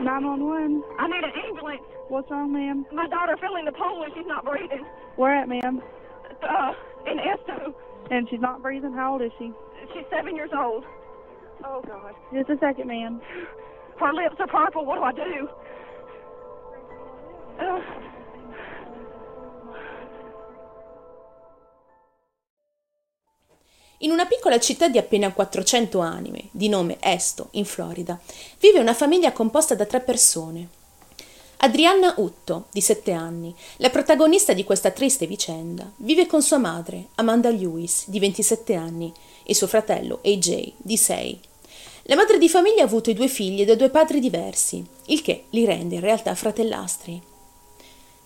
911. 0.00 0.82
I 0.98 1.06
need 1.08 1.24
an 1.24 1.32
ambulance. 1.46 1.82
What's 2.08 2.30
wrong, 2.30 2.52
ma'am? 2.52 2.86
My 2.92 3.08
daughter 3.08 3.36
fell 3.40 3.56
in 3.56 3.64
the 3.64 3.72
pool 3.72 4.02
and 4.04 4.12
she's 4.16 4.26
not 4.26 4.44
breathing. 4.44 4.84
Where 5.16 5.34
at, 5.34 5.48
ma'am? 5.48 5.82
Uh, 6.42 6.72
in 7.06 7.18
Esto. 7.18 7.74
And 8.10 8.28
she's 8.30 8.40
not 8.40 8.62
breathing. 8.62 8.92
How 8.92 9.12
old 9.12 9.22
is 9.22 9.32
she? 9.38 9.52
She's 9.92 10.04
seven 10.10 10.34
years 10.36 10.50
old. 10.56 10.84
Oh, 11.64 11.82
God. 11.86 12.14
Just 12.32 12.50
a 12.50 12.58
second, 12.58 12.86
ma'am. 12.88 13.20
Her 13.98 14.12
lips 14.14 14.36
are 14.38 14.46
purple. 14.46 14.86
What 14.86 14.96
do 14.96 15.02
I 15.02 15.12
do? 15.12 15.48
Uh, 17.60 17.80
In 24.02 24.12
una 24.12 24.26
piccola 24.26 24.60
città 24.60 24.88
di 24.88 24.96
appena 24.96 25.32
400 25.32 25.98
anime, 25.98 26.50
di 26.52 26.68
nome 26.68 26.98
Esto, 27.00 27.48
in 27.52 27.64
Florida, 27.64 28.16
vive 28.60 28.78
una 28.78 28.94
famiglia 28.94 29.32
composta 29.32 29.74
da 29.74 29.86
tre 29.86 30.00
persone. 30.00 30.68
Adrianna 31.56 32.14
Utto, 32.18 32.66
di 32.70 32.80
7 32.80 33.10
anni, 33.10 33.52
la 33.78 33.90
protagonista 33.90 34.52
di 34.52 34.62
questa 34.62 34.92
triste 34.92 35.26
vicenda, 35.26 35.90
vive 35.96 36.26
con 36.26 36.42
sua 36.42 36.58
madre, 36.58 37.08
Amanda 37.16 37.50
Lewis, 37.50 38.04
di 38.06 38.20
27 38.20 38.74
anni, 38.74 39.12
e 39.42 39.52
suo 39.52 39.66
fratello, 39.66 40.20
AJ, 40.24 40.74
di 40.76 40.96
6. 40.96 41.40
La 42.04 42.14
madre 42.14 42.38
di 42.38 42.48
famiglia 42.48 42.82
ha 42.82 42.86
avuto 42.86 43.10
i 43.10 43.14
due 43.14 43.26
figli 43.26 43.64
da 43.64 43.74
due 43.74 43.90
padri 43.90 44.20
diversi, 44.20 44.84
il 45.06 45.22
che 45.22 45.46
li 45.50 45.64
rende 45.64 45.96
in 45.96 46.02
realtà 46.02 46.36
fratellastri. 46.36 47.20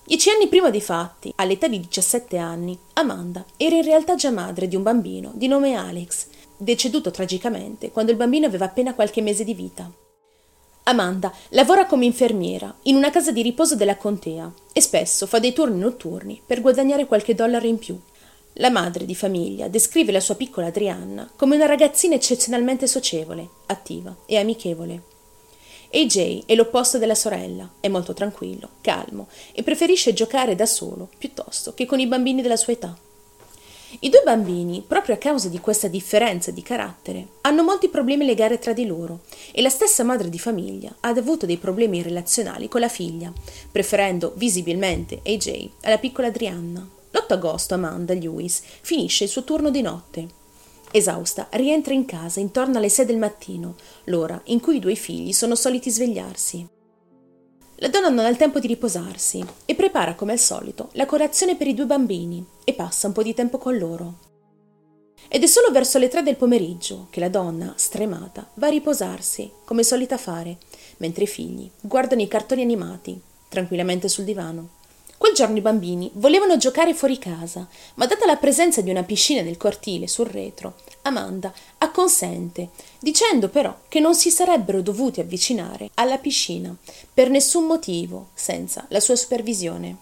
Dieci 0.04 0.30
anni 0.30 0.48
prima 0.48 0.68
dei 0.70 0.80
fatti, 0.80 1.32
all'età 1.36 1.68
di 1.68 1.78
17 1.78 2.36
anni, 2.36 2.76
Amanda 2.94 3.44
era 3.56 3.76
in 3.76 3.84
realtà 3.84 4.16
già 4.16 4.30
madre 4.30 4.66
di 4.66 4.74
un 4.74 4.82
bambino 4.82 5.30
di 5.34 5.46
nome 5.46 5.74
Alex, 5.74 6.26
deceduto 6.56 7.12
tragicamente 7.12 7.90
quando 7.92 8.10
il 8.10 8.16
bambino 8.16 8.46
aveva 8.46 8.64
appena 8.64 8.94
qualche 8.94 9.22
mese 9.22 9.44
di 9.44 9.54
vita. 9.54 9.90
Amanda 10.84 11.32
lavora 11.50 11.86
come 11.86 12.04
infermiera 12.04 12.74
in 12.82 12.96
una 12.96 13.10
casa 13.10 13.30
di 13.30 13.42
riposo 13.42 13.76
della 13.76 13.96
contea 13.96 14.52
e 14.72 14.80
spesso 14.80 15.26
fa 15.26 15.38
dei 15.38 15.52
turni 15.52 15.78
notturni 15.78 16.42
per 16.44 16.60
guadagnare 16.60 17.06
qualche 17.06 17.36
dollaro 17.36 17.66
in 17.66 17.78
più. 17.78 17.98
La 18.54 18.70
madre 18.70 19.06
di 19.06 19.14
famiglia 19.14 19.68
descrive 19.68 20.10
la 20.10 20.20
sua 20.20 20.34
piccola 20.34 20.66
Adrianna 20.66 21.30
come 21.36 21.54
una 21.54 21.66
ragazzina 21.66 22.16
eccezionalmente 22.16 22.88
socievole, 22.88 23.48
attiva 23.66 24.14
e 24.26 24.36
amichevole. 24.36 25.11
AJ 25.94 26.46
è 26.46 26.54
l'opposto 26.54 26.96
della 26.96 27.14
sorella, 27.14 27.68
è 27.78 27.88
molto 27.88 28.14
tranquillo, 28.14 28.70
calmo 28.80 29.28
e 29.52 29.62
preferisce 29.62 30.14
giocare 30.14 30.54
da 30.54 30.64
solo 30.64 31.08
piuttosto 31.18 31.74
che 31.74 31.84
con 31.84 32.00
i 32.00 32.06
bambini 32.06 32.40
della 32.40 32.56
sua 32.56 32.72
età. 32.72 32.96
I 34.00 34.08
due 34.08 34.22
bambini, 34.24 34.82
proprio 34.86 35.16
a 35.16 35.18
causa 35.18 35.50
di 35.50 35.60
questa 35.60 35.88
differenza 35.88 36.50
di 36.50 36.62
carattere, 36.62 37.26
hanno 37.42 37.62
molti 37.62 37.88
problemi 37.88 38.24
legati 38.24 38.58
tra 38.58 38.72
di 38.72 38.86
loro 38.86 39.20
e 39.52 39.60
la 39.60 39.68
stessa 39.68 40.02
madre 40.02 40.30
di 40.30 40.38
famiglia 40.38 40.94
ha 41.00 41.08
avuto 41.08 41.44
dei 41.44 41.58
problemi 41.58 42.00
relazionali 42.00 42.68
con 42.68 42.80
la 42.80 42.88
figlia, 42.88 43.30
preferendo 43.70 44.32
visibilmente 44.36 45.20
AJ 45.22 45.68
alla 45.82 45.98
piccola 45.98 46.28
Adrianna. 46.28 46.88
L'8 47.10 47.32
agosto 47.34 47.74
Amanda 47.74 48.14
Lewis 48.14 48.62
finisce 48.80 49.24
il 49.24 49.30
suo 49.30 49.44
turno 49.44 49.68
di 49.68 49.82
notte. 49.82 50.40
Esausta, 50.92 51.48
rientra 51.52 51.94
in 51.94 52.04
casa 52.04 52.38
intorno 52.38 52.76
alle 52.76 52.90
6 52.90 53.06
del 53.06 53.16
mattino, 53.16 53.76
l'ora 54.04 54.40
in 54.44 54.60
cui 54.60 54.76
i 54.76 54.80
due 54.80 54.94
figli 54.94 55.32
sono 55.32 55.54
soliti 55.54 55.90
svegliarsi. 55.90 56.68
La 57.76 57.88
donna 57.88 58.10
non 58.10 58.24
ha 58.24 58.28
il 58.28 58.36
tempo 58.36 58.60
di 58.60 58.66
riposarsi 58.66 59.44
e 59.64 59.74
prepara 59.74 60.14
come 60.14 60.32
al 60.32 60.38
solito 60.38 60.90
la 60.92 61.06
colazione 61.06 61.56
per 61.56 61.66
i 61.66 61.74
due 61.74 61.86
bambini 61.86 62.46
e 62.62 62.74
passa 62.74 63.06
un 63.06 63.12
po' 63.12 63.22
di 63.22 63.34
tempo 63.34 63.58
con 63.58 63.76
loro. 63.76 64.18
Ed 65.28 65.42
è 65.42 65.46
solo 65.46 65.70
verso 65.70 65.98
le 65.98 66.08
tre 66.08 66.22
del 66.22 66.36
pomeriggio 66.36 67.06
che 67.10 67.20
la 67.20 67.30
donna, 67.30 67.72
stremata, 67.76 68.50
va 68.54 68.66
a 68.66 68.70
riposarsi, 68.70 69.50
come 69.64 69.82
solita 69.82 70.18
fare, 70.18 70.58
mentre 70.98 71.24
i 71.24 71.26
figli 71.26 71.70
guardano 71.80 72.20
i 72.20 72.28
cartoni 72.28 72.60
animati, 72.60 73.18
tranquillamente 73.48 74.08
sul 74.08 74.24
divano. 74.24 74.80
Quel 75.32 75.44
giorno 75.46 75.60
i 75.60 75.62
bambini 75.62 76.10
volevano 76.16 76.58
giocare 76.58 76.92
fuori 76.92 77.16
casa, 77.16 77.66
ma 77.94 78.04
data 78.04 78.26
la 78.26 78.36
presenza 78.36 78.82
di 78.82 78.90
una 78.90 79.02
piscina 79.02 79.40
nel 79.40 79.56
cortile 79.56 80.06
sul 80.06 80.26
retro, 80.26 80.74
Amanda 81.04 81.50
acconsente, 81.78 82.68
dicendo 82.98 83.48
però 83.48 83.74
che 83.88 83.98
non 83.98 84.14
si 84.14 84.30
sarebbero 84.30 84.82
dovuti 84.82 85.20
avvicinare 85.20 85.88
alla 85.94 86.18
piscina 86.18 86.76
per 87.14 87.30
nessun 87.30 87.64
motivo 87.64 88.28
senza 88.34 88.84
la 88.88 89.00
sua 89.00 89.16
supervisione. 89.16 89.96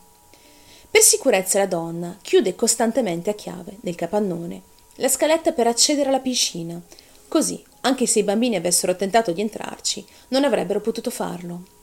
Per 0.90 1.00
sicurezza 1.00 1.60
la 1.60 1.66
donna 1.66 2.18
chiude 2.20 2.56
costantemente 2.56 3.30
a 3.30 3.34
chiave 3.34 3.76
nel 3.82 3.94
capannone 3.94 4.62
la 4.96 5.06
scaletta 5.06 5.52
per 5.52 5.68
accedere 5.68 6.08
alla 6.08 6.18
piscina, 6.18 6.82
così 7.28 7.62
anche 7.82 8.06
se 8.06 8.18
i 8.18 8.24
bambini 8.24 8.56
avessero 8.56 8.96
tentato 8.96 9.30
di 9.30 9.42
entrarci, 9.42 10.04
non 10.30 10.42
avrebbero 10.42 10.80
potuto 10.80 11.10
farlo. 11.10 11.78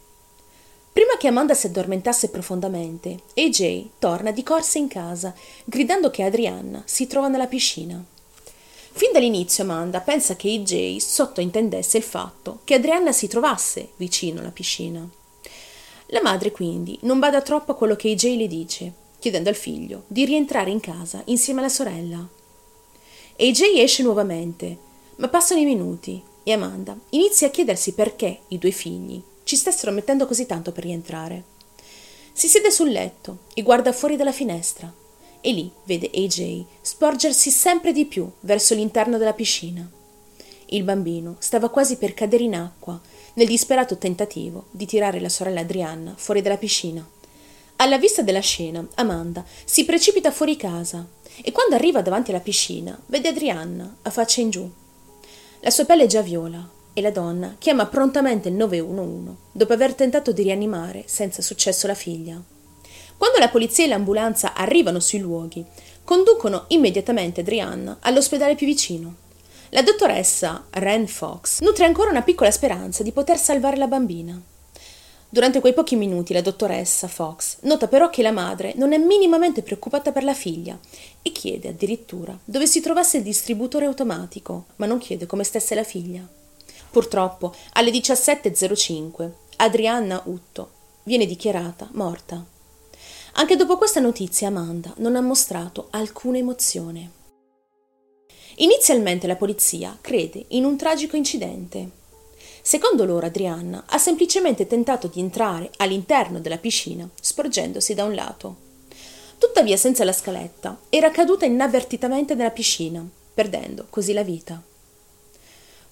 Prima 0.97 1.15
che 1.15 1.27
Amanda 1.27 1.53
si 1.53 1.67
addormentasse 1.67 2.31
profondamente, 2.31 3.19
AJ 3.35 3.89
torna 3.99 4.31
di 4.31 4.41
corsa 4.41 4.79
in 4.79 4.87
casa, 4.87 5.31
gridando 5.63 6.09
che 6.09 6.23
Adrianna 6.23 6.81
si 6.87 7.05
trova 7.05 7.27
nella 7.27 7.45
piscina. 7.45 8.03
Fin 8.93 9.11
dall'inizio 9.11 9.63
Amanda 9.63 9.99
pensa 9.99 10.35
che 10.35 10.49
AJ 10.49 10.97
sottointendesse 10.97 11.97
il 11.97 12.03
fatto 12.03 12.61
che 12.63 12.73
Adrianna 12.73 13.11
si 13.11 13.27
trovasse 13.27 13.89
vicino 13.97 14.39
alla 14.39 14.49
piscina. 14.49 15.07
La 16.07 16.21
madre 16.23 16.49
quindi 16.49 16.97
non 17.03 17.19
bada 17.19 17.43
troppo 17.43 17.73
a 17.73 17.75
quello 17.75 17.95
che 17.95 18.09
AJ 18.09 18.35
le 18.35 18.47
dice, 18.47 18.93
chiedendo 19.19 19.49
al 19.49 19.55
figlio 19.55 20.05
di 20.07 20.25
rientrare 20.25 20.71
in 20.71 20.79
casa 20.79 21.21
insieme 21.25 21.59
alla 21.59 21.69
sorella. 21.69 22.27
AJ 23.37 23.61
esce 23.75 24.01
nuovamente, 24.01 24.75
ma 25.17 25.27
passano 25.27 25.59
i 25.59 25.65
minuti 25.65 26.19
e 26.41 26.51
Amanda 26.53 26.97
inizia 27.11 27.45
a 27.45 27.51
chiedersi 27.51 27.93
perché 27.93 28.39
i 28.47 28.57
due 28.57 28.71
figli 28.71 29.21
ci 29.47 29.55
stessero 29.55 29.93
mettendo 29.93 30.27
così 30.27 30.45
tanto 30.45 30.73
per 30.73 30.83
rientrare. 30.83 31.43
Si 32.33 32.49
siede 32.49 32.69
sul 32.69 32.91
letto 32.91 33.45
e 33.53 33.63
guarda 33.63 33.93
fuori 33.93 34.17
dalla 34.17 34.33
finestra 34.33 34.93
e 35.39 35.51
lì 35.53 35.71
vede 35.85 36.11
AJ 36.13 36.65
sporgersi 36.81 37.49
sempre 37.49 37.93
di 37.93 38.05
più 38.05 38.29
verso 38.41 38.75
l'interno 38.75 39.17
della 39.17 39.31
piscina. 39.31 39.89
Il 40.65 40.83
bambino 40.83 41.37
stava 41.39 41.69
quasi 41.69 41.95
per 41.95 42.13
cadere 42.13 42.43
in 42.43 42.55
acqua 42.55 42.99
nel 43.35 43.47
disperato 43.47 43.97
tentativo 43.97 44.65
di 44.71 44.85
tirare 44.85 45.21
la 45.21 45.29
sorella 45.29 45.61
Adrianna 45.61 46.13
fuori 46.17 46.41
dalla 46.41 46.57
piscina. 46.57 47.07
Alla 47.77 47.97
vista 47.97 48.23
della 48.23 48.41
scena, 48.41 48.85
Amanda 48.95 49.45
si 49.63 49.85
precipita 49.85 50.29
fuori 50.29 50.57
casa 50.57 51.07
e 51.41 51.53
quando 51.53 51.75
arriva 51.75 52.01
davanti 52.01 52.31
alla 52.31 52.41
piscina 52.41 52.99
vede 53.05 53.29
Adrianna 53.29 53.99
a 54.01 54.09
faccia 54.09 54.41
in 54.41 54.49
giù. 54.49 54.69
La 55.61 55.69
sua 55.69 55.85
pelle 55.85 56.03
è 56.03 56.07
già 56.07 56.21
viola 56.21 56.75
e 56.97 57.01
la 57.01 57.11
donna 57.11 57.57
chiama 57.59 57.85
prontamente 57.85 58.49
il 58.49 58.55
911 58.55 59.35
dopo 59.51 59.71
aver 59.71 59.93
tentato 59.93 60.31
di 60.31 60.41
rianimare 60.41 61.03
senza 61.05 61.43
successo 61.43 61.85
la 61.85 61.93
figlia. 61.93 62.41
Quando 63.15 63.37
la 63.37 63.49
polizia 63.49 63.85
e 63.85 63.87
l'ambulanza 63.87 64.55
arrivano 64.55 64.99
sui 64.99 65.19
luoghi, 65.19 65.63
conducono 66.03 66.65
immediatamente 66.69 67.41
Adrianna 67.41 67.97
all'ospedale 67.99 68.55
più 68.55 68.65
vicino. 68.65 69.13
La 69.69 69.83
dottoressa 69.83 70.65
Ren 70.71 71.05
Fox 71.05 71.59
nutre 71.59 71.85
ancora 71.85 72.09
una 72.09 72.23
piccola 72.23 72.49
speranza 72.49 73.03
di 73.03 73.11
poter 73.11 73.37
salvare 73.37 73.77
la 73.77 73.85
bambina. 73.85 74.41
Durante 75.29 75.59
quei 75.59 75.73
pochi 75.73 75.95
minuti 75.95 76.33
la 76.33 76.41
dottoressa 76.41 77.07
Fox 77.07 77.57
nota 77.61 77.87
però 77.87 78.09
che 78.09 78.23
la 78.23 78.31
madre 78.31 78.73
non 78.75 78.91
è 78.91 78.97
minimamente 78.97 79.61
preoccupata 79.61 80.11
per 80.11 80.23
la 80.23 80.33
figlia 80.33 80.75
e 81.21 81.31
chiede 81.31 81.67
addirittura 81.67 82.35
dove 82.43 82.65
si 82.65 82.81
trovasse 82.81 83.17
il 83.17 83.23
distributore 83.23 83.85
automatico, 83.85 84.65
ma 84.77 84.87
non 84.87 84.97
chiede 84.97 85.27
come 85.27 85.43
stesse 85.43 85.75
la 85.75 85.83
figlia. 85.83 86.36
Purtroppo, 86.97 87.53
alle 87.73 87.91
17.05, 87.91 89.31
Adrianna 89.57 90.19
Utto 90.25 90.71
viene 91.03 91.27
dichiarata 91.27 91.87
morta. 91.91 92.43
Anche 93.33 93.55
dopo 93.55 93.77
questa 93.77 93.99
notizia 93.99 94.47
Amanda 94.47 94.91
non 94.97 95.15
ha 95.15 95.21
mostrato 95.21 95.89
alcuna 95.91 96.39
emozione. 96.39 97.11
Inizialmente 98.55 99.27
la 99.27 99.35
polizia 99.35 99.95
crede 100.01 100.43
in 100.47 100.65
un 100.65 100.75
tragico 100.75 101.15
incidente. 101.15 101.87
Secondo 102.63 103.05
loro 103.05 103.27
Adrianna 103.27 103.83
ha 103.87 103.99
semplicemente 103.99 104.65
tentato 104.65 105.05
di 105.05 105.19
entrare 105.19 105.69
all'interno 105.77 106.39
della 106.39 106.57
piscina 106.57 107.07
sporgendosi 107.21 107.93
da 107.93 108.05
un 108.05 108.15
lato. 108.15 108.55
Tuttavia 109.37 109.77
senza 109.77 110.03
la 110.03 110.13
scaletta 110.13 110.79
era 110.89 111.11
caduta 111.11 111.45
inavvertitamente 111.45 112.33
nella 112.33 112.49
piscina, 112.49 113.07
perdendo 113.35 113.85
così 113.87 114.13
la 114.13 114.23
vita. 114.23 114.59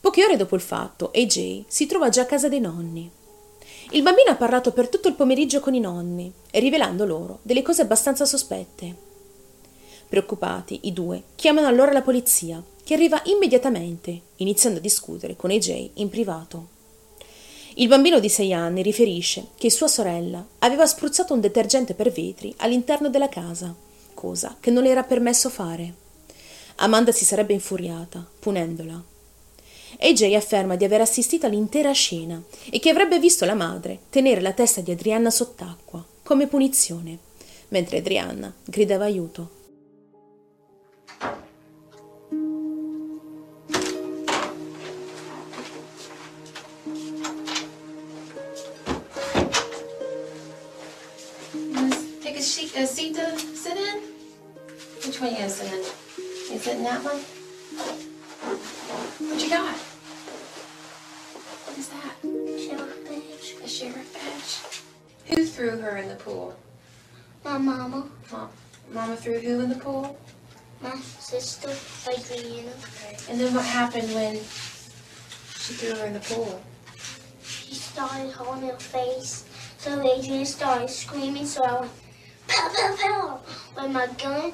Poche 0.05 0.23
ore 0.23 0.37
dopo 0.37 0.53
il 0.53 0.61
fatto, 0.61 1.09
AJ 1.15 1.63
si 1.65 1.87
trova 1.87 2.09
già 2.09 2.21
a 2.21 2.25
casa 2.25 2.47
dei 2.47 2.59
nonni. 2.59 3.09
Il 3.89 4.03
bambino 4.03 4.29
ha 4.29 4.35
parlato 4.35 4.71
per 4.71 4.87
tutto 4.87 5.07
il 5.07 5.15
pomeriggio 5.15 5.59
con 5.59 5.73
i 5.73 5.79
nonni, 5.79 6.31
rivelando 6.51 7.07
loro 7.07 7.39
delle 7.41 7.63
cose 7.63 7.81
abbastanza 7.81 8.23
sospette. 8.23 8.95
Preoccupati, 10.07 10.81
i 10.83 10.93
due 10.93 11.23
chiamano 11.33 11.65
allora 11.65 11.91
la 11.91 12.03
polizia, 12.03 12.61
che 12.83 12.93
arriva 12.93 13.19
immediatamente, 13.25 14.21
iniziando 14.35 14.77
a 14.77 14.81
discutere 14.83 15.35
con 15.35 15.49
AJ 15.49 15.89
in 15.95 16.09
privato. 16.09 16.67
Il 17.73 17.87
bambino 17.87 18.19
di 18.19 18.29
sei 18.29 18.53
anni 18.53 18.83
riferisce 18.83 19.47
che 19.57 19.71
sua 19.71 19.87
sorella 19.87 20.45
aveva 20.59 20.85
spruzzato 20.85 21.33
un 21.33 21.39
detergente 21.39 21.95
per 21.95 22.11
vetri 22.11 22.53
all'interno 22.57 23.09
della 23.09 23.27
casa, 23.27 23.73
cosa 24.13 24.55
che 24.59 24.69
non 24.69 24.83
le 24.83 24.89
era 24.89 25.01
permesso 25.01 25.49
fare. 25.49 25.95
Amanda 26.75 27.11
si 27.11 27.25
sarebbe 27.25 27.53
infuriata, 27.53 28.23
punendola 28.37 29.13
AJ 29.99 30.33
afferma 30.35 30.75
di 30.75 30.83
aver 30.83 31.01
assistito 31.01 31.45
all'intera 31.45 31.91
scena 31.91 32.41
e 32.69 32.79
che 32.79 32.89
avrebbe 32.89 33.19
visto 33.19 33.45
la 33.45 33.53
madre 33.53 33.99
tenere 34.09 34.41
la 34.41 34.53
testa 34.53 34.81
di 34.81 34.91
Adrianna 34.91 35.29
sott'acqua 35.29 36.05
come 36.23 36.47
punizione, 36.47 37.17
mentre 37.69 37.99
Adrianna 37.99 38.53
gridava 38.63 39.05
aiuto. 39.05 39.49
Take 52.21 52.37
a, 52.37 52.41
sheet, 52.41 52.75
a 52.75 52.85
seat 52.85 53.15
to 53.15 53.37
sit 53.53 53.77
in? 53.77 54.01
Which 55.05 55.21
one 55.21 55.29
you 55.29 55.37
gonna 55.37 55.49
sit 55.49 55.71
in? 55.71 55.83
You 56.51 56.59
sit 56.59 56.83
that 56.83 57.03
one? 57.03 57.34
What 59.17 59.41
you 59.41 59.49
got? 59.49 59.75
What 61.63 61.77
is 61.77 61.87
that? 61.87 62.15
Sheriff 62.59 63.05
Badge. 63.05 63.55
A 63.63 63.67
sheriff 63.67 64.13
badge? 64.13 65.37
Who 65.37 65.45
threw 65.45 65.77
her 65.77 65.97
in 65.97 66.09
the 66.09 66.15
pool? 66.15 66.53
My 67.45 67.57
mama, 67.57 68.09
Mom, 68.31 68.49
Mama 68.91 69.15
threw 69.15 69.39
who 69.39 69.61
in 69.61 69.69
the 69.69 69.75
pool? 69.75 70.17
my 70.81 70.95
sister, 70.97 71.71
Adriana. 72.11 72.71
And 73.29 73.39
then 73.39 73.53
what 73.53 73.63
happened 73.63 74.13
when 74.13 74.35
she 74.35 75.73
threw 75.73 75.95
her 75.95 76.05
in 76.07 76.13
the 76.13 76.19
pool? 76.19 76.61
She 77.41 77.73
started 77.73 78.31
holding 78.33 78.69
her 78.69 78.77
face. 78.77 79.45
So 79.77 79.91
Adriana 80.01 80.45
started 80.45 80.89
screaming, 80.89 81.45
so 81.45 81.63
I 81.63 81.79
went 81.79 81.91
pow 82.47 82.69
pow 82.75 82.95
pow 82.99 83.39
with 83.81 83.91
my 83.91 84.07
gun. 84.17 84.51
Okay. 84.51 84.53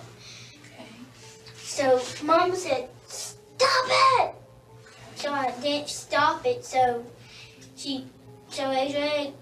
So 1.57 1.99
Mama 2.23 2.55
said, 2.55 2.89
"Stop 3.07 3.85
it!" 3.87 4.40
So 5.21 5.31
I 5.31 5.53
didn't 5.61 5.87
stop 5.87 6.43
it. 6.47 6.65
So 6.65 7.05
she, 7.75 8.07
so 8.49 8.71
Adriana 8.71 9.33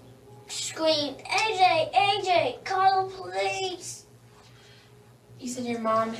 screamed, 0.46 1.16
"AJ, 1.24 1.90
AJ, 1.94 2.64
call 2.64 3.08
the 3.08 3.16
police!" 3.16 4.04
You 5.38 5.48
said 5.48 5.64
your 5.64 5.80
mom 5.80 6.14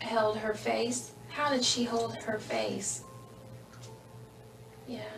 held 0.00 0.38
her 0.38 0.52
face. 0.52 1.12
How 1.28 1.48
did 1.48 1.62
she 1.62 1.84
hold 1.84 2.16
her 2.24 2.40
face? 2.40 3.04
Yeah. 4.88 5.14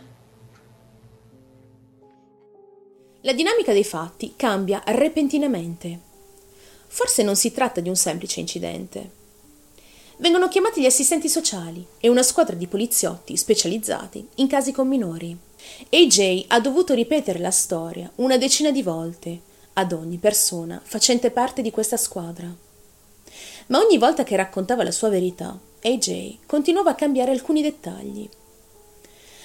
La 3.23 3.33
dinamica 3.33 3.73
dei 3.73 3.85
fatti 3.85 4.35
cambia 4.37 4.83
repentinamente. 4.85 6.01
Forse 6.87 7.23
non 7.23 7.35
si 7.35 7.51
tratta 7.51 7.81
di 7.81 7.89
un 7.89 7.97
semplice 7.97 8.41
incidente. 8.41 9.20
Vengono 10.21 10.49
chiamati 10.49 10.83
gli 10.83 10.87
assistenti 10.87 11.31
sociali 11.31 11.83
e 11.99 12.11
una 12.11 12.23
squadra 12.23 12.55
di 12.55 12.67
poliziotti 12.67 13.39
specializzati 13.39 14.29
in 14.35 14.49
casi 14.49 14.71
con 14.71 14.87
minori. 14.87 15.35
AJ 15.89 16.45
ha 16.49 16.61
dovuto 16.61 16.93
ripetere 16.93 17.39
la 17.39 17.51
storia 17.51 18.11
una 18.17 18.37
decina 18.37 18.71
di 18.71 18.83
volte 18.83 19.41
ad 19.73 19.93
ogni 19.93 20.19
persona 20.19 20.79
facente 20.85 21.31
parte 21.31 21.63
di 21.63 21.71
questa 21.71 21.97
squadra. 21.97 22.55
Ma 23.69 23.79
ogni 23.79 23.97
volta 23.97 24.23
che 24.23 24.37
raccontava 24.37 24.85
la 24.85 24.91
sua 24.91 25.09
verità, 25.09 25.59
AJ 25.83 26.41
continuava 26.45 26.91
a 26.91 26.97
cambiare 26.97 27.31
alcuni 27.31 27.63
dettagli. 27.63 28.29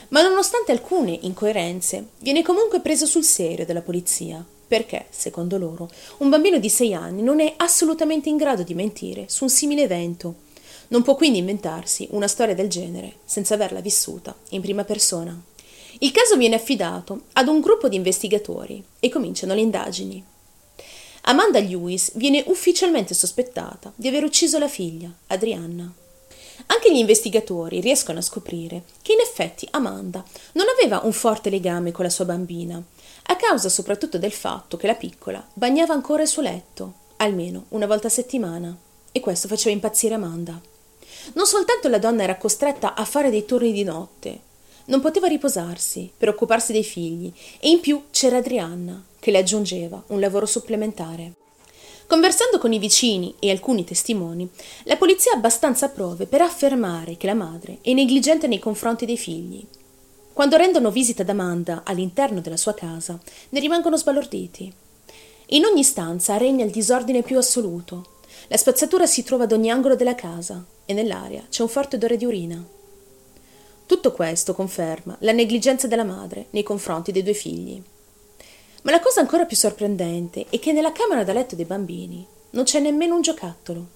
Ma 0.10 0.22
nonostante 0.24 0.74
alcune 0.74 1.18
incoerenze, 1.22 2.10
viene 2.19 2.44
comunque 2.44 2.81
preso 2.81 3.06
sul 3.06 3.24
serio 3.24 3.66
dalla 3.66 3.81
polizia, 3.81 4.45
perché, 4.68 5.06
secondo 5.10 5.57
loro, 5.57 5.89
un 6.18 6.27
bambino 6.27 6.60
di 6.60 6.69
6 6.69 6.94
anni 6.94 7.22
non 7.22 7.39
è 7.39 7.54
assolutamente 7.56 8.27
in 8.27 8.36
grado 8.36 8.63
di 8.63 8.74
mentire 8.74 9.30
su 9.30 9.45
un 9.45 9.50
simile 9.50 9.83
evento. 9.83 10.44
Non 10.96 11.04
può 11.04 11.16
quindi 11.16 11.40
inventarsi 11.40 12.08
una 12.12 12.30
storia 12.30 12.56
del 12.56 12.70
genere 12.70 13.18
senza 13.26 13.54
averla 13.54 13.82
vissuta 13.82 14.34
in 14.52 14.62
prima 14.62 14.86
persona. 14.86 15.38
Il 16.00 16.12
caso 16.14 16.38
viene 16.38 16.56
affidato 16.56 17.24
ad 17.34 17.50
un 17.50 17.60
gruppo 17.60 17.90
di 17.90 17.98
investigatori 17.98 18.82
e 19.02 19.10
cominciano 19.10 19.54
le 19.54 19.60
indagini. 19.60 20.24
Amanda 21.24 21.60
Lewis 21.60 22.14
viene 22.16 22.46
ufficialmente 22.48 23.14
sospettata 23.14 23.92
di 23.94 24.08
aver 24.08 24.24
ucciso 24.24 24.58
la 24.58 24.70
figlia, 24.70 25.14
Adrianna. 25.28 25.94
Anche 26.68 26.94
gli 26.94 27.00
investigatori 27.00 27.82
riescono 27.82 28.20
a 28.20 28.22
scoprire 28.22 28.84
che 29.02 29.12
in 29.12 29.20
effetti 29.20 29.68
Amanda 29.72 30.24
non 30.54 30.68
aveva 30.80 31.02
un 31.04 31.12
forte 31.12 31.50
legame 31.50 31.92
con 31.92 32.06
la 32.06 32.10
sua 32.10 32.24
bambina, 32.24 32.82
a 33.24 33.36
causa 33.36 33.68
soprattutto 33.68 34.18
del 34.18 34.32
fatto 34.32 34.78
che 34.78 34.88
la 34.88 34.96
piccola 34.96 35.46
bagnava 35.56 35.94
ancora 35.94 36.22
il 36.22 36.30
suo 36.30 36.42
letto, 36.42 36.94
almeno 37.18 37.66
una 37.70 37.86
volta 37.86 38.08
a 38.08 38.12
settimana, 38.12 38.74
e 39.12 39.20
questo 39.20 39.50
faceva 39.50 39.76
impazzire 39.76 40.14
Amanda. 40.14 40.74
Non 41.33 41.45
soltanto 41.45 41.88
la 41.88 42.00
donna 42.00 42.24
era 42.24 42.38
costretta 42.38 42.94
a 42.94 43.06
fare 43.06 43.30
dei 43.30 43.45
turni 43.45 43.72
di 43.72 43.83
notte, 43.83 44.39
non 44.86 45.01
poteva 45.01 45.27
riposarsi 45.27 46.12
per 46.16 46.30
occuparsi 46.30 46.72
dei 46.72 46.83
figli 46.83 47.31
e 47.60 47.69
in 47.69 47.80
più 47.80 48.04
c'era 48.12 48.38
Adrianna 48.38 49.04
che 49.19 49.31
le 49.31 49.39
aggiungeva 49.39 50.04
un 50.07 50.19
lavoro 50.19 50.45
supplementare. 50.45 51.33
Conversando 52.06 52.60
con 52.60 52.72
i 52.72 52.77
vicini 52.77 53.33
e 53.39 53.50
alcuni 53.50 53.83
testimoni, 53.83 54.48
la 54.83 54.95
polizia 54.95 55.31
ha 55.31 55.38
abbastanza 55.38 55.89
prove 55.89 56.27
per 56.27 56.42
affermare 56.42 57.18
che 57.18 57.25
la 57.25 57.33
madre 57.33 57.80
è 57.81 57.94
negligente 57.94 58.45
nei 58.45 58.60
confronti 58.60 59.07
dei 59.07 59.18
figli. 59.18 59.66
Quando 60.31 60.56
rendono 60.56 60.92
visita 60.92 61.24
ad 61.24 61.30
Amanda 61.30 61.81
all'interno 61.83 62.42
della 62.42 62.57
sua 62.57 62.75
casa, 62.75 63.19
ne 63.50 63.60
rimangono 63.60 63.98
sbalorditi. 63.98 64.72
In 65.48 65.66
ogni 65.66 65.83
stanza 65.83 66.38
regna 66.38 66.63
il 66.63 66.72
disordine 66.72 67.24
più 67.24 67.39
assoluto. 67.39 68.06
La 68.50 68.57
spazzatura 68.57 69.07
si 69.07 69.24
trova 69.24 69.45
ad 69.45 69.51
ogni 69.51 69.72
angolo 69.72 69.95
della 69.95 70.13
casa 70.13 70.63
e 70.86 70.94
nell'aria 70.94 71.46
c'è 71.50 71.62
un 71.62 71.68
forte 71.68 71.96
odore 71.96 72.18
di 72.18 72.26
urina. 72.26 72.64
Tutto 73.86 74.12
questo 74.12 74.54
conferma 74.56 75.16
la 75.20 75.32
negligenza 75.32 75.88
della 75.88 76.04
madre 76.04 76.48
nei 76.52 76.64
confronti 76.64 77.12
dei 77.12 77.24
due 77.24 77.34
figli. 77.34 77.82
Ma 78.84 78.92
la 78.92 79.00
cosa 79.00 79.20
ancora 79.20 79.46
più 79.46 79.56
sorprendente 79.56 80.46
è 80.50 80.60
che 80.60 80.72
nella 80.72 80.92
camera 80.92 81.24
da 81.24 81.34
letto 81.34 81.56
dei 81.56 81.66
bambini 81.66 82.26
non 82.52 82.64
c'è 82.64 82.80
nemmeno 82.80 83.16
un 83.16 83.22
giocattolo. 83.22 83.88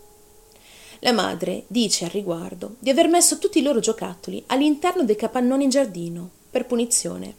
La 1.00 1.14
madre 1.14 1.64
dice 1.68 2.06
al 2.06 2.12
riguardo 2.12 2.76
di 2.80 2.90
aver 2.90 3.08
messo 3.08 3.38
tutti 3.40 3.60
i 3.60 3.62
loro 3.62 3.80
giocattoli 3.80 4.44
all'interno 4.48 5.04
dei 5.04 5.16
capannoni 5.16 5.64
in 5.64 5.70
giardino, 5.70 6.30
per 6.50 6.66
punizione. 6.66 7.36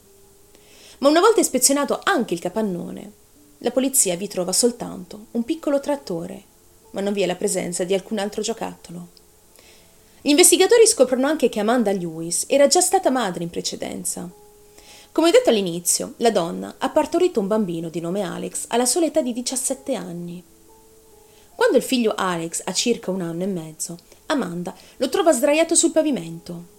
Ma 0.99 1.09
una 1.09 1.21
volta 1.21 1.41
ispezionato 1.41 2.01
anche 2.03 2.35
il 2.35 2.41
capannone, 2.41 3.13
la 3.59 3.71
polizia 3.71 4.17
vi 4.17 4.29
trova 4.29 4.53
soltanto 4.53 5.27
un 5.33 5.45
piccolo 5.45 5.81
trattore, 5.81 6.43
ma 6.93 7.01
non 7.01 7.13
vi 7.13 7.23
è 7.23 7.27
la 7.27 7.37
presenza 7.37 7.85
di 7.85 7.95
alcun 7.95 8.19
altro 8.19 8.43
giocattolo. 8.43 9.19
Gli 10.23 10.31
investigatori 10.31 10.87
scoprono 10.87 11.27
anche 11.27 11.49
che 11.49 11.61
Amanda 11.61 11.93
Lewis 11.93 12.45
era 12.47 12.67
già 12.67 12.81
stata 12.81 13.11
madre 13.11 13.43
in 13.43 13.51
precedenza 13.51 14.31
come 15.13 15.33
detto 15.33 15.51
all'inizio, 15.51 16.15
la 16.19 16.31
donna 16.31 16.77
ha 16.79 16.89
partorito 16.91 17.41
un 17.41 17.49
bambino 17.49 17.89
di 17.89 17.99
nome 17.99 18.23
Alex 18.23 18.67
alla 18.69 18.87
sola 18.87 19.07
età 19.07 19.21
di 19.21 19.33
17 19.33 19.95
anni. 19.95 20.41
Quando 21.57 21.77
il 21.77 21.83
figlio 21.83 22.15
Alex 22.17 22.63
ha 22.65 22.73
circa 22.73 23.11
un 23.11 23.21
anno 23.21 23.43
e 23.43 23.47
mezzo, 23.49 23.99
Amanda 24.27 24.73
lo 24.99 25.09
trova 25.09 25.33
sdraiato 25.33 25.75
sul 25.75 25.91
pavimento. 25.91 26.79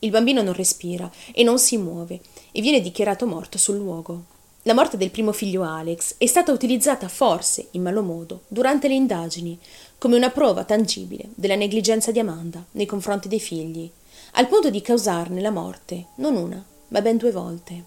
Il 0.00 0.10
bambino 0.10 0.42
non 0.42 0.54
respira 0.54 1.08
e 1.32 1.44
non 1.44 1.60
si 1.60 1.76
muove 1.76 2.20
e 2.50 2.60
viene 2.60 2.80
dichiarato 2.80 3.28
morto 3.28 3.58
sul 3.58 3.76
luogo. 3.76 4.24
La 4.64 4.74
morte 4.74 4.96
del 4.96 5.10
primo 5.10 5.32
figlio 5.32 5.64
Alex 5.64 6.14
è 6.18 6.26
stata 6.26 6.52
utilizzata 6.52 7.08
forse 7.08 7.66
in 7.72 7.82
malo 7.82 8.00
modo 8.00 8.42
durante 8.46 8.86
le 8.86 8.94
indagini 8.94 9.58
come 9.98 10.14
una 10.14 10.30
prova 10.30 10.62
tangibile 10.62 11.30
della 11.34 11.56
negligenza 11.56 12.12
di 12.12 12.20
Amanda 12.20 12.64
nei 12.72 12.86
confronti 12.86 13.26
dei 13.26 13.40
figli, 13.40 13.90
al 14.34 14.46
punto 14.46 14.70
di 14.70 14.80
causarne 14.80 15.40
la 15.40 15.50
morte 15.50 16.06
non 16.16 16.36
una, 16.36 16.64
ma 16.88 17.02
ben 17.02 17.16
due 17.16 17.32
volte. 17.32 17.84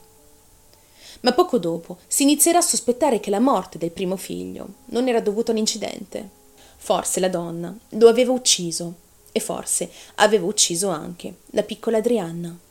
Ma 1.21 1.31
poco 1.31 1.59
dopo 1.59 1.97
si 2.07 2.23
inizierà 2.23 2.57
a 2.57 2.61
sospettare 2.61 3.21
che 3.21 3.29
la 3.29 3.39
morte 3.39 3.77
del 3.77 3.91
primo 3.91 4.17
figlio 4.17 4.67
non 4.87 5.07
era 5.07 5.21
dovuta 5.21 5.51
a 5.51 5.53
un 5.53 5.61
incidente. 5.61 6.29
Forse 6.75 7.21
la 7.21 7.29
donna 7.29 7.73
lo 7.91 8.09
aveva 8.09 8.33
ucciso 8.33 8.95
e 9.31 9.39
forse 9.39 9.89
aveva 10.15 10.45
ucciso 10.45 10.89
anche 10.89 11.35
la 11.51 11.63
piccola 11.63 11.99
Adrianna. 11.99 12.64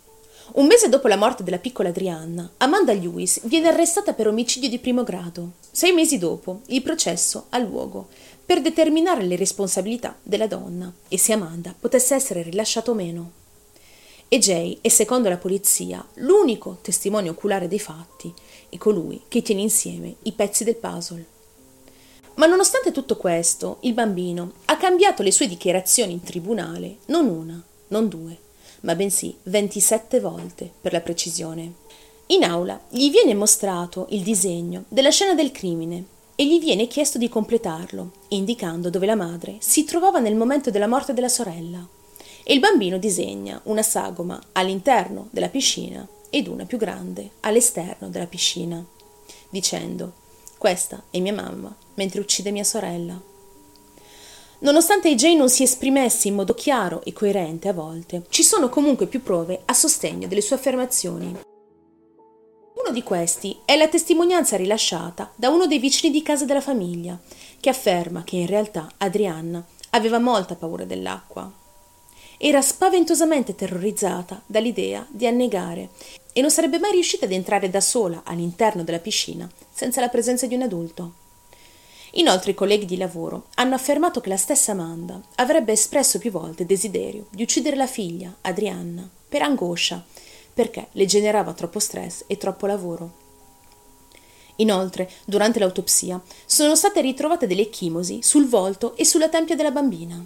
Un 0.53 0.67
mese 0.67 0.89
dopo 0.89 1.09
la 1.09 1.17
morte 1.17 1.43
della 1.43 1.59
piccola 1.59 1.89
Adrianna, 1.89 2.49
Amanda 2.59 2.93
Lewis 2.93 3.41
viene 3.45 3.69
arrestata 3.69 4.13
per 4.13 4.29
omicidio 4.29 4.69
di 4.69 4.79
primo 4.79 5.03
grado. 5.03 5.53
Sei 5.71 5.93
mesi 5.93 6.19
dopo, 6.19 6.61
il 6.67 6.83
processo 6.83 7.47
ha 7.49 7.59
luogo 7.59 8.09
per 8.45 8.61
determinare 8.61 9.25
le 9.25 9.37
responsabilità 9.37 10.17
della 10.23 10.47
donna 10.47 10.93
e 11.09 11.19
se 11.19 11.33
Amanda 11.33 11.75
potesse 11.79 12.15
essere 12.15 12.43
rilasciata 12.43 12.91
o 12.91 12.95
meno 12.95 13.43
e 14.29 14.39
Jay 14.39 14.79
è, 14.81 14.89
secondo 14.89 15.29
la 15.29 15.37
polizia, 15.37 16.05
l'unico 16.15 16.79
testimone 16.83 17.29
oculare 17.29 17.69
dei 17.69 17.79
fatti 17.79 18.33
e 18.69 18.79
colui 18.79 19.23
che 19.29 19.43
tiene 19.43 19.61
insieme 19.61 20.17
i 20.23 20.33
pezzi 20.33 20.65
del 20.65 20.77
puzzle. 20.77 21.25
Ma 22.35 22.47
nonostante 22.47 22.91
tutto 22.91 23.17
questo, 23.17 23.77
il 23.83 23.93
bambino 23.93 24.55
ha 24.65 24.77
cambiato 24.77 25.23
le 25.23 25.31
sue 25.31 25.47
dichiarazioni 25.47 26.13
in 26.13 26.23
tribunale 26.23 26.97
non 27.07 27.29
una, 27.29 27.63
non 27.89 28.09
due, 28.09 28.39
ma 28.85 28.95
bensì 28.95 29.37
27 29.43 30.21
volte 30.21 30.71
per 30.81 30.93
la 30.93 31.01
precisione. 31.01 31.73
In 32.29 32.45
aula 32.45 32.81
gli 32.89 33.11
viene 33.11 33.35
mostrato 33.35 34.07
il 34.11 34.23
disegno 34.23 34.85
della 34.89 35.11
scena 35.11 35.35
del 35.35 35.53
crimine 35.53 36.05
e 36.37 36.47
gli 36.47 36.59
viene 36.59 36.87
chiesto 36.87 37.19
di 37.19 37.29
completarlo, 37.29 38.11
indicando 38.29 38.91
dove 38.91 39.07
la 39.07 39.15
madre 39.15 39.57
si 39.61 39.85
trovava 39.85 40.21
nel 40.21 40.35
momento 40.35 40.71
della 40.71 40.89
morte 40.89 41.13
della 41.13 41.29
sorella 41.29 41.87
e 42.43 42.53
il 42.53 42.61
bambino 42.61 42.99
disegna 42.99 43.61
una 43.65 43.83
sagoma 43.83 44.41
all'interno 44.53 45.29
della 45.31 45.49
piscina 45.49 46.07
ed 46.29 46.47
una 46.47 46.65
più 46.65 46.79
grande 46.79 47.31
all'esterno 47.41 48.09
della 48.09 48.27
piscina, 48.27 48.85
dicendo 49.49 50.13
questa 50.59 51.03
è 51.11 51.21
mia 51.21 51.33
mamma 51.33 51.75
mentre 51.95 52.21
uccide 52.21 52.51
mia 52.51 52.65
sorella. 52.65 53.21
Nonostante 54.65 55.11
AJ 55.11 55.35
non 55.37 55.51
si 55.51 55.63
esprimesse 55.63 56.29
in 56.29 56.37
modo 56.37 56.55
chiaro 56.55 57.03
e 57.05 57.13
coerente 57.13 57.69
a 57.69 57.75
volte, 57.75 58.23
ci 58.31 58.43
sono 58.43 58.71
comunque 58.71 59.07
più 59.07 59.23
prove 59.23 59.61
a 59.67 59.75
sostegno 59.75 60.27
delle 60.27 60.41
sue 60.41 60.57
affermazioni. 60.57 61.27
Uno 61.27 62.91
di 62.91 63.03
questi 63.03 63.59
è 63.67 63.77
la 63.77 63.89
testimonianza 63.89 64.57
rilasciata 64.57 65.31
da 65.37 65.51
uno 65.51 65.67
dei 65.67 65.79
vicini 65.79 66.11
di 66.11 66.23
casa 66.23 66.47
della 66.47 66.63
famiglia, 66.63 67.21
che 67.61 67.69
afferma 67.69 68.25
che 68.25 68.37
in 68.37 68.47
realtà 68.47 68.91
Adrianna 68.97 69.63
aveva 69.91 70.19
molta 70.19 70.55
paura 70.55 70.87
dell'acqua. 70.87 71.53
Era 72.39 72.63
spaventosamente 72.63 73.55
terrorizzata 73.55 74.41
dall'idea 74.47 75.07
di 75.11 75.27
annegare 75.27 75.91
e 76.33 76.41
non 76.41 76.51
sarebbe 76.51 76.79
mai 76.79 76.93
riuscita 76.93 77.27
ad 77.27 77.33
entrare 77.33 77.69
da 77.69 77.83
sola 77.83 78.23
all'interno 78.25 78.83
della 78.83 78.99
piscina 78.99 79.47
senza 79.71 80.01
la 80.01 80.09
presenza 80.09 80.47
di 80.47 80.55
un 80.55 80.63
adulto. 80.63 81.24
Inoltre 82.17 82.53
i 82.53 82.55
colleghi 82.55 82.85
di 82.85 82.97
lavoro 82.97 83.47
hanno 83.55 83.75
affermato 83.75 84.21
che 84.21 84.29
la 84.29 84.37
stessa 84.37 84.73
Amanda 84.73 85.21
avrebbe 85.37 85.73
espresso 85.73 86.19
più 86.19 86.31
volte 86.31 86.65
desiderio 86.65 87.27
di 87.31 87.43
uccidere 87.43 87.75
la 87.75 87.89
figlia, 87.89 88.33
Adrianna, 88.43 89.09
per 89.29 89.43
angoscia, 89.43 90.05
perché 90.53 90.89
le 90.93 91.07
generava 91.07 91.55
troppo 91.55 91.81
stress 91.81 92.25
e 92.29 92.37
troppo 92.37 92.67
lavoro. 92.67 93.23
Inoltre, 94.57 95.11
durante 95.25 95.59
l'autopsia, 95.59 96.23
sono 96.47 96.77
state 96.77 97.01
ritrovate 97.01 97.49
delle 97.49 97.69
chimosi 97.69 98.23
sul 98.23 98.49
volto 98.49 98.95
e 98.97 99.05
sulla 99.05 99.29
tempia 99.29 99.57
della 99.57 99.73
bambina. 99.73 100.25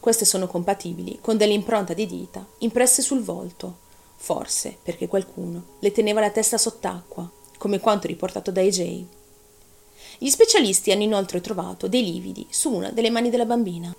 Queste 0.00 0.24
sono 0.24 0.48
compatibili 0.48 1.18
con 1.20 1.36
delle 1.36 1.52
impronte 1.52 1.94
di 1.94 2.06
dita 2.06 2.44
impresse 2.58 3.02
sul 3.02 3.22
volto, 3.22 3.78
forse 4.16 4.76
perché 4.82 5.06
qualcuno 5.06 5.76
le 5.78 5.92
teneva 5.92 6.20
la 6.20 6.30
testa 6.30 6.58
sott'acqua, 6.58 7.30
come 7.56 7.78
quanto 7.78 8.08
riportato 8.08 8.50
da 8.50 8.60
AJ. 8.60 9.04
Gli 10.18 10.28
specialisti 10.28 10.92
hanno 10.92 11.02
inoltre 11.02 11.40
trovato 11.40 11.88
dei 11.88 12.04
lividi 12.04 12.46
su 12.50 12.72
una 12.72 12.90
delle 12.90 13.10
mani 13.10 13.30
della 13.30 13.44
bambina. 13.44 13.94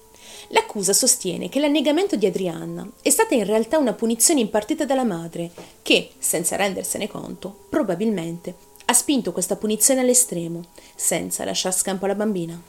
L'accusa 0.49 0.93
sostiene 0.93 1.49
che 1.49 1.59
l'annegamento 1.59 2.15
di 2.15 2.25
Adrianna 2.25 2.87
è 3.01 3.09
stata 3.09 3.35
in 3.35 3.45
realtà 3.45 3.77
una 3.77 3.93
punizione 3.93 4.39
impartita 4.39 4.85
dalla 4.85 5.03
madre, 5.03 5.51
che, 5.81 6.11
senza 6.17 6.55
rendersene 6.55 7.07
conto, 7.07 7.65
probabilmente 7.69 8.55
ha 8.85 8.93
spinto 8.93 9.31
questa 9.31 9.55
punizione 9.55 10.01
all'estremo, 10.01 10.61
senza 10.95 11.43
lasciar 11.43 11.73
scampo 11.73 12.05
alla 12.05 12.15
bambina. 12.15 12.61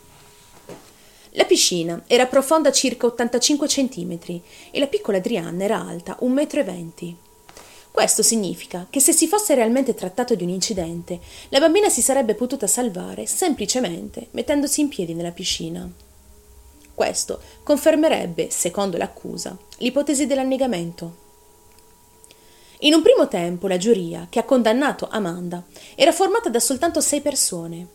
La 1.33 1.45
piscina 1.45 2.03
era 2.07 2.26
profonda 2.26 2.73
circa 2.73 3.07
85 3.07 3.67
cm 3.67 4.19
e 4.71 4.79
la 4.79 4.87
piccola 4.87 5.19
Adrianna 5.19 5.65
era 5.65 5.87
alta 5.87 6.17
1,20 6.23 7.05
m. 7.05 7.15
Questo 7.97 8.23
significa 8.23 8.87
che 8.91 9.00
se 9.00 9.12
si 9.15 9.26
fosse 9.26 9.55
realmente 9.55 9.95
trattato 9.95 10.35
di 10.35 10.43
un 10.43 10.50
incidente, 10.50 11.19
la 11.49 11.61
bambina 11.61 11.88
si 11.88 12.03
sarebbe 12.03 12.35
potuta 12.35 12.67
salvare 12.67 13.25
semplicemente 13.25 14.26
mettendosi 14.33 14.83
in 14.83 14.88
piedi 14.88 15.15
nella 15.15 15.31
piscina. 15.31 15.91
Questo 16.93 17.41
confermerebbe, 17.62 18.50
secondo 18.50 18.99
l'accusa, 18.99 19.57
l'ipotesi 19.79 20.26
dell'annegamento. 20.26 21.17
In 22.81 22.93
un 22.93 23.00
primo 23.00 23.29
tempo 23.29 23.67
la 23.67 23.79
giuria 23.79 24.26
che 24.29 24.41
ha 24.41 24.45
condannato 24.45 25.09
Amanda 25.11 25.65
era 25.95 26.12
formata 26.12 26.50
da 26.50 26.61
soltanto 26.61 27.00
sei 27.00 27.23
persone. 27.23 27.87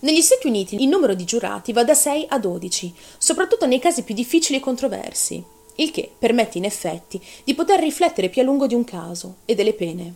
Negli 0.00 0.20
Stati 0.20 0.46
Uniti 0.46 0.82
il 0.82 0.88
numero 0.88 1.14
di 1.14 1.24
giurati 1.24 1.72
va 1.72 1.84
da 1.84 1.94
6 1.94 2.26
a 2.28 2.38
12, 2.38 2.94
soprattutto 3.16 3.64
nei 3.64 3.78
casi 3.78 4.02
più 4.02 4.14
difficili 4.14 4.58
e 4.58 4.60
controversi, 4.60 5.42
il 5.76 5.90
che 5.90 6.10
permette 6.18 6.58
in 6.58 6.64
effetti 6.64 7.20
di 7.44 7.54
poter 7.54 7.80
riflettere 7.80 8.28
più 8.28 8.42
a 8.42 8.44
lungo 8.44 8.66
di 8.66 8.74
un 8.74 8.84
caso 8.84 9.36
e 9.44 9.54
delle 9.54 9.72
pene. 9.72 10.14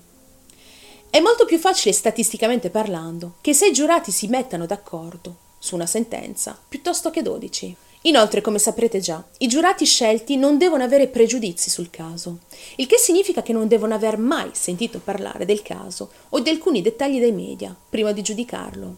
È 1.09 1.21
molto 1.21 1.45
più 1.47 1.59
facile 1.59 1.95
statisticamente 1.95 2.71
parlando 2.71 3.37
che 3.41 3.55
sei 3.55 3.73
giurati 3.73 4.11
si 4.11 4.27
mettano 4.27 4.67
d'accordo 4.67 5.37
su 5.59 5.75
una 5.75 5.87
sentenza 5.87 6.59
piuttosto 6.69 7.11
che 7.11 7.23
12. 7.23 7.77
Inoltre, 8.03 8.41
come 8.41 8.59
saprete 8.59 9.01
già, 9.01 9.25
i 9.39 9.49
giurati 9.49 9.85
scelti 9.85 10.37
non 10.37 10.59
devono 10.59 10.85
avere 10.85 11.09
pregiudizi 11.09 11.71
sul 11.71 11.91
caso, 11.91 12.41
il 12.77 12.87
che 12.87 12.99
significa 12.99 13.43
che 13.43 13.53
non 13.53 13.67
devono 13.67 13.95
aver 13.95 14.17
mai 14.17 14.51
sentito 14.53 15.01
parlare 15.01 15.45
del 15.45 15.63
caso 15.63 16.11
o 16.29 16.39
di 16.39 16.51
alcuni 16.51 16.83
dettagli 16.83 17.19
dai 17.19 17.33
media 17.33 17.75
prima 17.89 18.13
di 18.13 18.23
giudicarlo. 18.23 18.97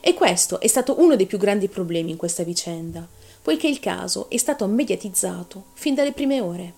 E 0.00 0.14
questo 0.14 0.60
è 0.60 0.66
stato 0.66 0.98
uno 0.98 1.14
dei 1.14 1.26
più 1.26 1.36
grandi 1.36 1.68
problemi 1.68 2.12
in 2.12 2.16
questa 2.16 2.42
vicenda, 2.42 3.06
poiché 3.44 3.68
il 3.68 3.78
caso 3.78 4.30
è 4.30 4.38
stato 4.38 4.66
mediatizzato 4.66 5.66
fin 5.74 5.94
dalle 5.94 6.12
prime 6.12 6.40
ore. 6.40 6.74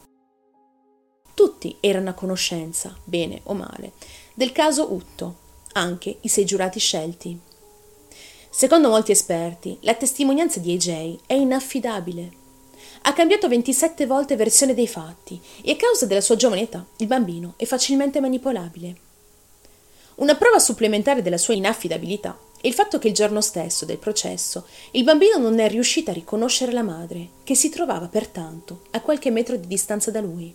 Tutti 1.32 1.76
erano 1.78 2.10
a 2.10 2.14
conoscenza, 2.14 2.92
bene 3.04 3.38
o 3.44 3.54
male, 3.54 3.92
del 4.34 4.50
caso 4.50 4.92
Utto, 4.92 5.36
anche 5.74 6.16
i 6.22 6.28
sei 6.28 6.44
giurati 6.44 6.80
scelti. 6.80 7.38
Secondo 8.50 8.88
molti 8.88 9.12
esperti, 9.12 9.78
la 9.82 9.94
testimonianza 9.94 10.58
di 10.58 10.72
AJ 10.72 11.18
è 11.26 11.34
inaffidabile. 11.34 12.32
Ha 13.02 13.12
cambiato 13.12 13.46
27 13.46 14.04
volte 14.04 14.34
versione 14.34 14.74
dei 14.74 14.88
fatti 14.88 15.40
e 15.62 15.70
a 15.70 15.76
causa 15.76 16.04
della 16.06 16.20
sua 16.20 16.34
giovane 16.34 16.62
età 16.62 16.84
il 16.96 17.06
bambino 17.06 17.54
è 17.58 17.64
facilmente 17.64 18.18
manipolabile. 18.18 18.96
Una 20.16 20.34
prova 20.34 20.58
supplementare 20.58 21.22
della 21.22 21.38
sua 21.38 21.54
inaffidabilità 21.54 22.36
il 22.62 22.72
fatto 22.72 22.98
che 22.98 23.08
il 23.08 23.14
giorno 23.14 23.40
stesso 23.40 23.84
del 23.84 23.98
processo 23.98 24.66
il 24.92 25.04
bambino 25.04 25.38
non 25.38 25.58
è 25.58 25.68
riuscito 25.68 26.10
a 26.10 26.14
riconoscere 26.14 26.72
la 26.72 26.82
madre, 26.82 27.30
che 27.44 27.54
si 27.54 27.68
trovava 27.68 28.08
pertanto 28.08 28.80
a 28.92 29.02
qualche 29.02 29.30
metro 29.30 29.56
di 29.56 29.66
distanza 29.66 30.10
da 30.10 30.20
lui. 30.20 30.54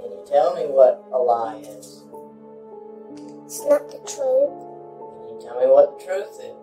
Can 0.00 0.10
you 0.10 0.22
tell 0.24 0.54
me 0.54 0.66
what 0.66 1.02
a 1.10 1.18
lie 1.18 1.60
is? 1.78 2.04
It's 3.44 3.64
not 3.64 3.88
the 3.90 4.00
truth. 4.04 4.50
Can 5.22 5.28
you 5.28 5.38
tell 5.40 5.58
me 5.60 5.66
what 5.66 5.98
the 5.98 6.04
truth 6.04 6.40
is? 6.40 6.56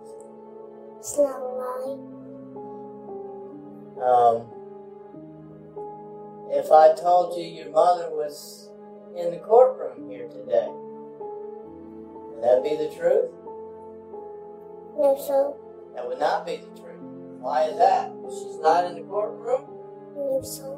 It's 0.98 1.16
not 1.16 1.40
a 1.40 1.48
lie. 1.56 2.14
Um, 3.96 4.46
if 6.50 6.70
I 6.70 6.92
told 6.94 7.36
you 7.36 7.44
your 7.44 7.70
mother 7.70 8.10
was 8.10 8.68
in 9.16 9.30
the 9.30 9.38
courtroom 9.38 10.10
here 10.10 10.28
today, 10.28 10.68
that 12.44 12.62
be 12.62 12.76
the 12.76 12.94
truth? 12.94 13.30
No, 14.96 15.16
sir. 15.18 15.52
That 15.94 16.06
would 16.06 16.18
not 16.18 16.46
be 16.46 16.56
the 16.56 16.80
truth. 16.80 17.00
Why 17.40 17.64
is 17.64 17.78
that? 17.78 18.12
She's 18.28 18.60
not 18.60 18.84
in 18.84 18.94
the 18.94 19.02
courtroom? 19.02 19.64
No, 20.14 20.40
sir. 20.42 20.70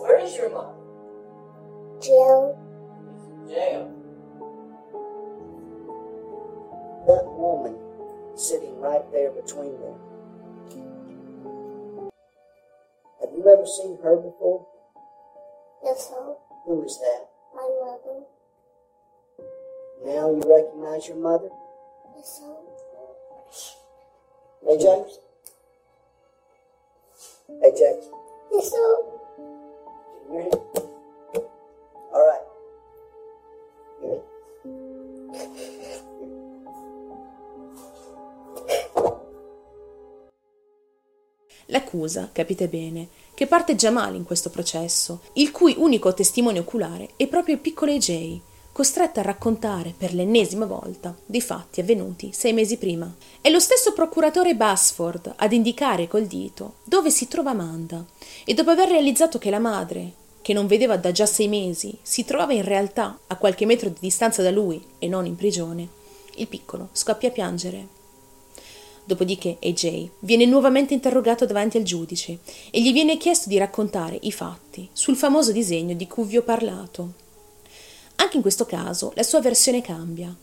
Where 0.00 0.18
is 0.18 0.36
your 0.36 0.50
mother? 0.50 0.74
Jail. 2.00 2.58
She's 3.14 3.28
in 3.28 3.48
jail. 3.48 3.98
That 7.06 7.24
woman 7.26 7.76
sitting 8.36 8.78
right 8.80 9.02
there 9.12 9.30
between 9.32 9.78
them. 9.80 9.98
Have 13.20 13.30
you 13.36 13.44
ever 13.46 13.66
seen 13.66 13.98
her 14.02 14.16
before? 14.16 14.66
No, 15.84 15.94
sir. 15.94 16.34
Who 16.64 16.84
is 16.84 16.98
that? 16.98 17.28
My 17.54 17.68
mother. 17.80 18.24
Now 20.04 20.30
you 20.30 20.42
recognize 20.44 21.06
your 21.06 21.16
mother? 21.18 21.48
No, 21.48 22.22
so. 22.22 22.58
Hey, 24.66 24.76
James? 24.78 25.18
Hey, 27.62 27.72
James? 27.76 28.04
So. 28.64 29.20
Can 30.26 30.34
you 30.34 30.40
hear 30.40 30.44
me? 30.44 30.50
All 32.12 32.26
right. 32.26 32.46
Here. 34.00 34.20
L'accusa, 41.66 42.28
capite 42.32 42.68
bene, 42.68 43.08
che 43.34 43.46
parte 43.46 43.76
già 43.76 43.90
male 43.90 44.16
in 44.16 44.24
questo 44.24 44.50
processo, 44.50 45.20
il 45.34 45.52
cui 45.52 45.74
unico 45.78 46.12
testimone 46.12 46.58
oculare 46.58 47.10
è 47.16 47.26
proprio 47.28 47.54
il 47.54 47.60
piccolo 47.60 47.92
AJ, 47.92 48.40
costretto 48.72 49.20
a 49.20 49.22
raccontare 49.22 49.94
per 49.96 50.14
l'ennesima 50.14 50.64
volta 50.64 51.14
dei 51.26 51.42
fatti 51.42 51.80
avvenuti 51.80 52.30
sei 52.32 52.54
mesi 52.54 52.78
prima. 52.78 53.12
È 53.40 53.50
lo 53.50 53.60
stesso 53.60 53.92
procuratore 53.92 54.56
Basford 54.56 55.34
ad 55.36 55.52
indicare 55.52 56.08
col 56.08 56.26
dito 56.26 56.76
dove 56.84 57.10
si 57.10 57.28
trova 57.28 57.50
Amanda 57.50 58.04
e 58.44 58.54
dopo 58.54 58.70
aver 58.70 58.88
realizzato 58.88 59.38
che 59.38 59.50
la 59.50 59.58
madre, 59.58 60.12
che 60.40 60.54
non 60.54 60.66
vedeva 60.66 60.96
da 60.96 61.12
già 61.12 61.26
sei 61.26 61.48
mesi, 61.48 61.96
si 62.00 62.24
trovava 62.24 62.54
in 62.54 62.64
realtà 62.64 63.18
a 63.26 63.36
qualche 63.36 63.66
metro 63.66 63.90
di 63.90 63.98
distanza 64.00 64.42
da 64.42 64.50
lui 64.50 64.82
e 64.98 65.06
non 65.06 65.26
in 65.26 65.36
prigione, 65.36 65.86
il 66.36 66.48
piccolo 66.48 66.88
scoppia 66.92 67.28
a 67.28 67.32
piangere. 67.32 68.00
Dopodiché 69.04 69.58
AJ 69.60 70.10
viene 70.20 70.46
nuovamente 70.46 70.94
interrogato 70.94 71.44
davanti 71.44 71.76
al 71.76 71.82
giudice 71.82 72.38
e 72.70 72.80
gli 72.80 72.92
viene 72.92 73.16
chiesto 73.16 73.48
di 73.48 73.58
raccontare 73.58 74.16
i 74.22 74.32
fatti 74.32 74.88
sul 74.92 75.16
famoso 75.16 75.52
disegno 75.52 75.94
di 75.94 76.06
cui 76.06 76.24
vi 76.24 76.36
ho 76.36 76.42
parlato. 76.42 77.21
Anche 78.16 78.36
in 78.36 78.42
questo 78.42 78.66
caso 78.66 79.12
la 79.14 79.22
sua 79.22 79.40
versione 79.40 79.82
cambia. 79.82 80.34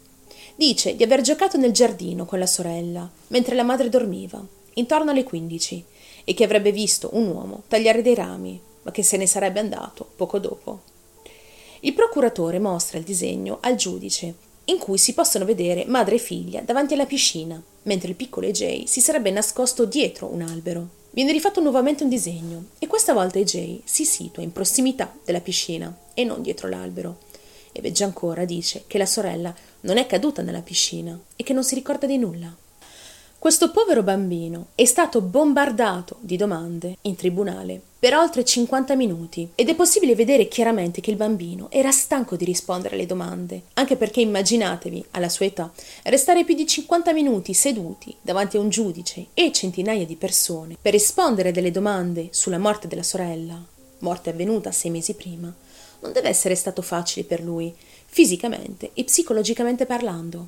Dice 0.56 0.96
di 0.96 1.04
aver 1.04 1.22
giocato 1.22 1.58
nel 1.58 1.72
giardino 1.72 2.26
con 2.26 2.40
la 2.40 2.46
sorella 2.46 3.10
mentre 3.28 3.56
la 3.56 3.64
madre 3.64 3.90
dormiva, 3.90 4.46
intorno 4.74 5.12
alle 5.12 5.24
15, 5.24 5.86
e 6.26 6.34
che 6.34 6.44
avrebbe 6.44 6.72
visto 6.72 7.10
un 7.14 7.28
uomo 7.28 7.64
tagliare 7.68 8.02
dei 8.02 8.14
rami, 8.14 8.60
ma 8.84 8.92
che 8.92 9.04
se 9.04 9.18
ne 9.18 9.26
sarebbe 9.26 9.60
andato 9.60 10.08
poco 10.16 10.38
dopo. 10.38 10.82
Il 11.82 11.94
procuratore 11.94 12.60
mostra 12.60 12.98
il 12.98 13.04
disegno 13.04 13.58
al 13.62 13.76
giudice, 13.76 14.36
in 14.66 14.78
cui 14.78 14.98
si 14.98 15.14
possono 15.14 15.46
vedere 15.46 15.86
madre 15.86 16.16
e 16.16 16.20
figlia 16.20 16.62
davanti 16.62 16.94
alla 16.94 17.06
piscina, 17.06 17.62
mentre 17.84 18.10
il 18.10 18.16
piccolo 18.16 18.48
AJ 18.48 18.84
si 18.84 19.02
sarebbe 19.02 19.32
nascosto 19.32 19.86
dietro 19.86 20.28
un 20.28 20.42
albero. 20.42 20.88
Viene 21.12 21.32
rifatto 21.32 21.60
nuovamente 21.60 22.04
un 22.04 22.10
disegno 22.10 22.66
e 22.78 22.86
questa 22.86 23.14
volta 23.14 23.40
AJ 23.40 23.80
si 23.84 24.06
situa 24.06 24.44
in 24.44 24.52
prossimità 24.52 25.12
della 25.26 25.42
piscina 25.42 25.96
e 26.14 26.24
non 26.24 26.42
dietro 26.42 26.68
l'albero. 26.68 27.18
E 27.72 27.82
peggio 27.82 28.04
ancora 28.04 28.46
dice 28.46 28.84
che 28.88 28.98
la 28.98 29.06
sorella 29.06 29.54
non 29.82 29.98
è 29.98 30.06
caduta 30.06 30.42
nella 30.42 30.62
piscina 30.62 31.18
e 31.36 31.44
che 31.44 31.54
non 31.54 31.64
si 31.64 31.76
ricorda 31.76 32.06
di 32.06 32.18
nulla. 32.18 32.54
Questo 33.40 33.72
povero 33.72 34.04
bambino 34.04 34.68
è 34.76 34.84
stato 34.84 35.22
bombardato 35.22 36.18
di 36.20 36.36
domande 36.36 36.98
in 37.04 37.16
tribunale 37.16 37.82
per 37.98 38.14
oltre 38.14 38.44
50 38.44 38.98
minuti 38.98 39.50
ed 39.56 39.70
è 39.70 39.76
possibile 39.76 40.14
vedere 40.14 40.50
chiaramente 40.50 41.00
che 41.00 41.10
il 41.10 41.16
bambino 41.16 41.68
era 41.72 41.90
stanco 41.92 42.36
di 42.36 42.44
rispondere 42.44 42.96
alle 42.96 43.06
domande, 43.06 43.64
anche 43.76 43.96
perché 43.96 44.20
immaginatevi, 44.20 45.06
alla 45.12 45.30
sua 45.30 45.46
età, 45.46 45.72
restare 46.04 46.44
più 46.44 46.54
di 46.54 46.68
50 46.68 47.14
minuti 47.14 47.54
seduti 47.54 48.14
davanti 48.22 48.58
a 48.58 48.60
un 48.60 48.68
giudice 48.68 49.28
e 49.34 49.54
centinaia 49.54 50.06
di 50.06 50.18
persone 50.18 50.76
per 50.82 50.92
rispondere 50.92 51.54
delle 51.54 51.72
domande 51.72 52.28
sulla 52.32 52.58
morte 52.58 52.90
della 52.90 53.04
sorella, 53.04 53.58
morte 54.00 54.32
avvenuta 54.32 54.74
sei 54.74 54.92
mesi 54.92 55.14
prima, 55.14 55.54
non 56.00 56.12
deve 56.12 56.30
essere 56.30 56.56
stato 56.56 56.82
facile 56.82 57.26
per 57.26 57.42
lui, 57.42 57.74
fisicamente 58.06 58.92
e 58.94 59.04
psicologicamente 59.04 59.86
parlando. 59.86 60.48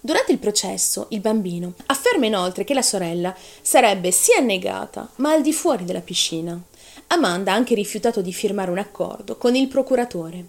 Durante 0.00 0.32
il 0.32 0.38
processo, 0.38 1.06
il 1.10 1.20
bambino 1.20 1.72
afferma 1.86 2.26
inoltre 2.26 2.64
che 2.64 2.74
la 2.74 2.82
sorella 2.82 3.34
sarebbe 3.62 4.10
sia 4.10 4.36
annegata, 4.36 5.08
ma 5.16 5.32
al 5.32 5.40
di 5.40 5.52
fuori 5.52 5.84
della 5.84 6.02
piscina. 6.02 6.60
Amanda 7.06 7.52
ha 7.52 7.54
anche 7.54 7.74
rifiutato 7.74 8.20
di 8.20 8.32
firmare 8.32 8.70
un 8.70 8.78
accordo 8.78 9.36
con 9.36 9.54
il 9.54 9.68
procuratore. 9.68 10.44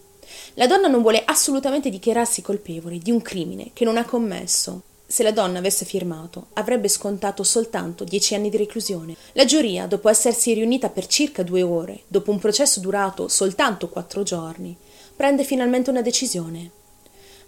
La 0.55 0.67
donna 0.67 0.87
non 0.87 1.01
vuole 1.01 1.23
assolutamente 1.23 1.89
dichiararsi 1.89 2.41
colpevole 2.41 2.97
di 2.97 3.11
un 3.11 3.21
crimine 3.21 3.71
che 3.73 3.85
non 3.85 3.97
ha 3.97 4.05
commesso. 4.05 4.81
Se 5.15 5.23
la 5.23 5.31
donna 5.31 5.59
avesse 5.59 5.85
firmato, 5.85 6.47
avrebbe 6.55 6.89
scontato 6.89 7.41
soltanto 7.43 8.03
dieci 8.03 8.35
anni 8.35 8.49
di 8.49 8.57
reclusione. 8.57 9.15
La 9.31 9.45
giuria, 9.45 9.87
dopo 9.87 10.09
essersi 10.09 10.53
riunita 10.53 10.89
per 10.89 11.07
circa 11.07 11.41
due 11.41 11.61
ore, 11.61 12.01
dopo 12.07 12.31
un 12.31 12.37
processo 12.37 12.81
durato 12.81 13.29
soltanto 13.29 13.87
quattro 13.87 14.23
giorni, 14.23 14.75
prende 15.15 15.45
finalmente 15.45 15.89
una 15.89 16.01
decisione. 16.01 16.69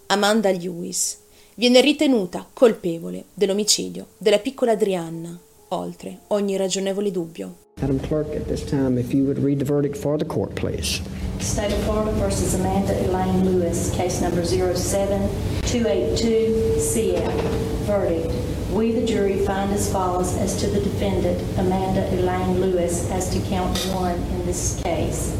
Amanda 0.06 0.50
Lewis 0.50 1.18
viene 1.56 1.82
ritenuta 1.82 2.48
colpevole 2.50 3.26
dell'omicidio 3.34 4.12
della 4.16 4.38
piccola 4.38 4.72
Adrianna, 4.72 5.38
oltre 5.68 6.20
ogni 6.28 6.56
ragionevole 6.56 7.10
dubbio. 7.10 7.67
Madam 7.80 8.00
Clerk, 8.00 8.26
at 8.28 8.46
this 8.48 8.64
time, 8.68 8.98
if 8.98 9.14
you 9.14 9.22
would 9.24 9.38
read 9.38 9.60
the 9.60 9.64
verdict 9.64 9.96
for 9.96 10.18
the 10.18 10.24
court, 10.24 10.52
please. 10.56 11.00
State 11.38 11.72
of 11.72 11.80
Florida 11.84 12.10
versus 12.12 12.54
Amanda 12.54 12.92
Elaine 13.06 13.44
Lewis, 13.44 13.94
case 13.94 14.20
number 14.20 14.42
07282CF. 14.42 17.32
Verdict. 17.86 18.34
We, 18.72 18.90
the 18.92 19.06
jury, 19.06 19.46
find 19.46 19.72
as 19.72 19.92
follows 19.92 20.34
as 20.38 20.56
to 20.60 20.66
the 20.66 20.80
defendant, 20.80 21.40
Amanda 21.56 22.12
Elaine 22.14 22.60
Lewis, 22.60 23.08
as 23.12 23.30
to 23.32 23.38
count 23.48 23.78
one 23.94 24.16
in 24.16 24.44
this 24.44 24.82
case. 24.82 25.36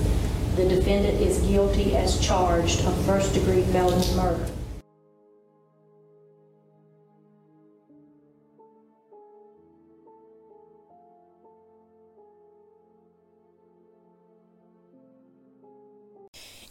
The 0.54 0.68
defendant 0.68 1.20
is 1.20 1.40
guilty 1.40 1.96
as 1.96 2.20
charged 2.24 2.84
of 2.84 2.96
first 3.04 3.34
degree 3.34 3.62
felony 3.62 4.06
murder. 4.14 4.46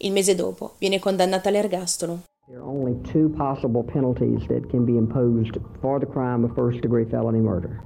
Il 0.07 0.13
mese 0.13 0.35
dopo 0.35 0.71
viene 0.79 0.99
condannata 0.99 1.49
all'ergastolo. 1.49 2.19
There 2.47 2.59
are 2.59 2.65
only 2.65 2.95
two 3.11 3.27
possible 3.27 3.83
penalties 3.83 4.47
that 4.47 4.69
can 4.69 4.85
be 4.85 4.95
imposed 4.95 5.57
for 5.81 5.99
the 5.99 6.05
crime 6.05 6.45
of 6.45 6.55
first 6.55 6.79
degree 6.79 7.03
felony 7.03 7.41
murder. 7.41 7.81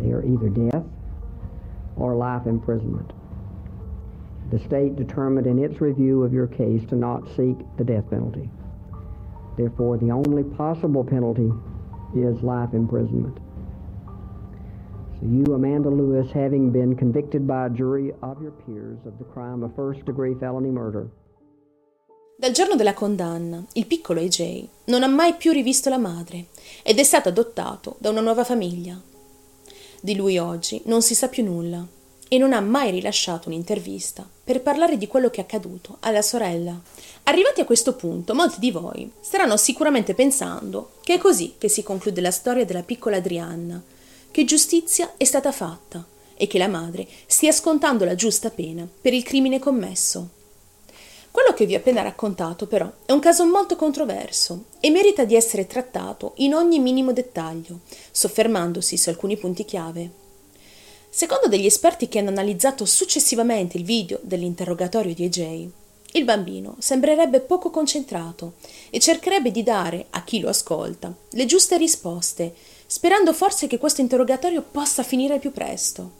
They 0.00 0.12
are 0.12 0.24
either 0.24 0.48
death 0.48 0.86
or 1.96 2.14
life 2.14 2.46
imprisonment. 2.46 3.12
The 4.50 4.58
state 4.60 4.96
determined 4.96 5.46
in 5.46 5.58
its 5.58 5.78
review 5.78 6.22
of 6.22 6.32
your 6.32 6.46
case 6.46 6.86
to 6.88 6.96
not 6.96 7.28
seek 7.36 7.58
the 7.76 7.84
death 7.84 8.08
penalty. 8.08 8.48
Therefore, 9.58 9.98
the 9.98 10.12
only 10.12 10.42
possible 10.42 11.04
penalty 11.04 11.52
is 12.14 12.42
life 12.42 12.72
imprisonment. 12.72 13.36
So, 15.20 15.26
you, 15.26 15.44
Amanda 15.52 15.90
Lewis, 15.90 16.32
having 16.32 16.70
been 16.70 16.96
convicted 16.96 17.46
by 17.46 17.66
a 17.66 17.70
jury 17.70 18.14
of 18.22 18.40
your 18.40 18.52
peers 18.52 19.00
of 19.04 19.18
the 19.18 19.24
crime 19.24 19.62
of 19.62 19.76
first 19.76 20.02
degree 20.06 20.34
felony 20.40 20.70
murder, 20.70 21.10
Dal 22.38 22.52
giorno 22.52 22.76
della 22.76 22.92
condanna, 22.92 23.64
il 23.72 23.86
piccolo 23.86 24.20
AJ 24.20 24.66
non 24.84 25.02
ha 25.02 25.06
mai 25.06 25.36
più 25.36 25.52
rivisto 25.52 25.88
la 25.88 25.96
madre 25.96 26.48
ed 26.82 26.98
è 26.98 27.02
stato 27.02 27.30
adottato 27.30 27.96
da 27.98 28.10
una 28.10 28.20
nuova 28.20 28.44
famiglia. 28.44 29.00
Di 30.02 30.14
lui 30.14 30.36
oggi 30.36 30.82
non 30.84 31.00
si 31.00 31.14
sa 31.14 31.28
più 31.28 31.42
nulla 31.42 31.82
e 32.28 32.36
non 32.36 32.52
ha 32.52 32.60
mai 32.60 32.90
rilasciato 32.90 33.48
un'intervista 33.48 34.28
per 34.44 34.60
parlare 34.60 34.98
di 34.98 35.06
quello 35.06 35.30
che 35.30 35.40
è 35.40 35.44
accaduto 35.44 35.96
alla 36.00 36.20
sorella. 36.20 36.78
Arrivati 37.22 37.62
a 37.62 37.64
questo 37.64 37.94
punto, 37.94 38.34
molti 38.34 38.60
di 38.60 38.70
voi 38.70 39.10
staranno 39.18 39.56
sicuramente 39.56 40.12
pensando 40.12 40.90
che 41.04 41.14
è 41.14 41.18
così 41.18 41.54
che 41.56 41.70
si 41.70 41.82
conclude 41.82 42.20
la 42.20 42.30
storia 42.30 42.66
della 42.66 42.82
piccola 42.82 43.16
Adrianna, 43.16 43.82
che 44.30 44.44
giustizia 44.44 45.14
è 45.16 45.24
stata 45.24 45.52
fatta 45.52 46.04
e 46.36 46.46
che 46.46 46.58
la 46.58 46.68
madre 46.68 47.08
stia 47.24 47.50
scontando 47.50 48.04
la 48.04 48.14
giusta 48.14 48.50
pena 48.50 48.86
per 49.00 49.14
il 49.14 49.22
crimine 49.22 49.58
commesso. 49.58 50.28
Quello 51.36 51.52
che 51.52 51.66
vi 51.66 51.74
ho 51.74 51.76
appena 51.76 52.00
raccontato, 52.00 52.66
però, 52.66 52.90
è 53.04 53.12
un 53.12 53.20
caso 53.20 53.44
molto 53.44 53.76
controverso 53.76 54.68
e 54.80 54.88
merita 54.88 55.26
di 55.26 55.34
essere 55.34 55.66
trattato 55.66 56.32
in 56.36 56.54
ogni 56.54 56.78
minimo 56.78 57.12
dettaglio, 57.12 57.80
soffermandosi 58.10 58.96
su 58.96 59.10
alcuni 59.10 59.36
punti 59.36 59.66
chiave. 59.66 60.10
Secondo 61.10 61.48
degli 61.48 61.66
esperti 61.66 62.08
che 62.08 62.20
hanno 62.20 62.30
analizzato 62.30 62.86
successivamente 62.86 63.76
il 63.76 63.84
video 63.84 64.18
dell'interrogatorio 64.22 65.12
di 65.12 65.24
AJ, 65.24 65.68
il 66.12 66.24
bambino 66.24 66.76
sembrerebbe 66.78 67.40
poco 67.40 67.68
concentrato 67.68 68.54
e 68.88 68.98
cercherebbe 68.98 69.50
di 69.50 69.62
dare 69.62 70.06
a 70.08 70.24
chi 70.24 70.40
lo 70.40 70.48
ascolta 70.48 71.14
le 71.32 71.44
giuste 71.44 71.76
risposte, 71.76 72.54
sperando 72.86 73.34
forse 73.34 73.66
che 73.66 73.76
questo 73.76 74.00
interrogatorio 74.00 74.62
possa 74.62 75.02
finire 75.02 75.38
più 75.38 75.52
presto. 75.52 76.10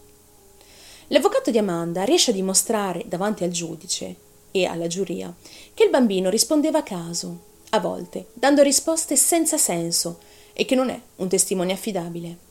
L'avvocato 1.07 1.51
di 1.51 1.57
Amanda 1.57 2.05
riesce 2.05 2.33
a 2.33 2.35
dimostrare 2.35 3.05
davanti 3.07 3.45
al 3.45 3.51
giudice 3.51 4.25
e 4.63 4.67
alla 4.67 4.87
giuria 4.87 5.33
che 5.75 5.85
il 5.85 5.91
bambino 5.91 6.31
rispondeva 6.31 6.79
a 6.79 6.83
caso, 6.83 7.41
a 7.71 7.81
volte 7.81 8.29
dando 8.33 8.63
risposte 8.63 9.17
senza 9.17 9.59
senso 9.59 10.21
e 10.53 10.65
che 10.65 10.75
non 10.75 10.89
è 10.89 11.01
un 11.17 11.29
testimone 11.29 11.73
affidabile. 11.73 12.45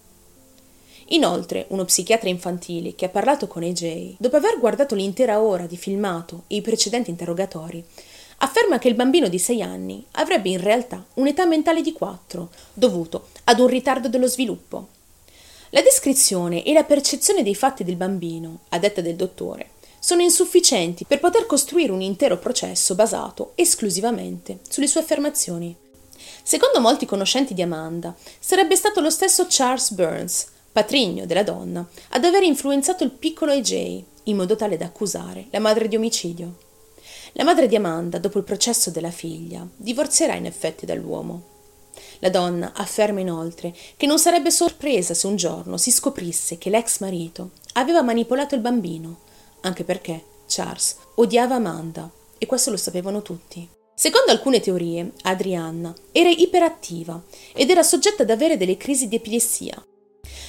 Inoltre, 1.09 1.65
uno 1.69 1.85
psichiatra 1.85 2.29
infantile 2.29 2.95
che 2.95 3.05
ha 3.05 3.09
parlato 3.09 3.47
con 3.47 3.63
AJ, 3.63 4.15
dopo 4.17 4.35
aver 4.35 4.59
guardato 4.59 4.95
l'intera 4.95 5.39
ora 5.39 5.65
di 5.65 5.77
filmato 5.77 6.43
e 6.47 6.57
i 6.57 6.61
precedenti 6.61 7.11
interrogatori, 7.11 7.83
afferma 8.37 8.79
che 8.79 8.87
il 8.87 8.95
bambino 8.95 9.27
di 9.27 9.37
6 9.37 9.61
anni 9.61 10.03
avrebbe 10.13 10.49
in 10.49 10.59
realtà 10.59 11.05
un'età 11.15 11.45
mentale 11.45 11.81
di 11.81 11.93
4, 11.93 12.49
dovuto 12.73 13.27
ad 13.45 13.59
un 13.59 13.67
ritardo 13.67 14.09
dello 14.09 14.27
sviluppo. 14.27 14.87
La 15.69 15.81
descrizione 15.81 16.63
e 16.63 16.73
la 16.73 16.83
percezione 16.83 17.43
dei 17.43 17.55
fatti 17.55 17.83
del 17.83 17.95
bambino, 17.97 18.61
a 18.69 18.79
detta 18.79 19.01
del 19.01 19.15
dottore, 19.15 19.71
sono 20.05 20.21
insufficienti 20.21 21.03
per 21.03 21.19
poter 21.19 21.47
costruire 21.47 21.91
un 21.91 21.99
intero 21.99 22.37
processo 22.37 22.93
basato 22.93 23.53
esclusivamente 23.55 24.59
sulle 24.69 24.85
sue 24.85 25.01
affermazioni. 25.01 25.75
Secondo 26.43 26.79
molti 26.79 27.07
conoscenti 27.07 27.55
di 27.55 27.63
Amanda, 27.63 28.15
sarebbe 28.39 28.75
stato 28.75 29.01
lo 29.01 29.09
stesso 29.09 29.47
Charles 29.49 29.93
Burns, 29.93 30.45
patrigno 30.71 31.25
della 31.25 31.41
donna, 31.41 31.83
ad 32.09 32.23
aver 32.23 32.43
influenzato 32.43 33.03
il 33.03 33.09
piccolo 33.09 33.51
AJ 33.51 34.03
in 34.25 34.35
modo 34.35 34.55
tale 34.55 34.77
da 34.77 34.85
accusare 34.85 35.47
la 35.49 35.57
madre 35.57 35.87
di 35.87 35.95
omicidio. 35.95 36.57
La 37.31 37.43
madre 37.43 37.67
di 37.67 37.75
Amanda, 37.75 38.19
dopo 38.19 38.37
il 38.37 38.43
processo 38.43 38.91
della 38.91 39.09
figlia, 39.09 39.67
divorzierà 39.75 40.35
in 40.35 40.45
effetti 40.45 40.85
dall'uomo. 40.85 41.41
La 42.19 42.29
donna 42.29 42.73
afferma 42.75 43.21
inoltre 43.21 43.73
che 43.97 44.05
non 44.05 44.19
sarebbe 44.19 44.51
sorpresa 44.51 45.15
se 45.15 45.25
un 45.25 45.35
giorno 45.35 45.77
si 45.77 45.89
scoprisse 45.89 46.59
che 46.59 46.69
l'ex 46.69 46.99
marito 46.99 47.51
aveva 47.73 48.03
manipolato 48.03 48.53
il 48.53 48.61
bambino, 48.61 49.23
anche 49.65 49.83
perché 49.83 50.23
Charles 50.47 50.97
odiava 51.15 51.55
Amanda 51.55 52.09
e 52.37 52.45
questo 52.45 52.71
lo 52.71 52.77
sapevano 52.77 53.21
tutti. 53.21 53.67
Secondo 53.93 54.31
alcune 54.31 54.59
teorie, 54.59 55.13
Adrianna 55.23 55.93
era 56.11 56.29
iperattiva 56.29 57.21
ed 57.53 57.69
era 57.69 57.81
soggetta 57.81 58.23
ad 58.23 58.29
avere 58.29 58.57
delle 58.57 58.77
crisi 58.77 59.07
di 59.07 59.15
epilessia. 59.15 59.83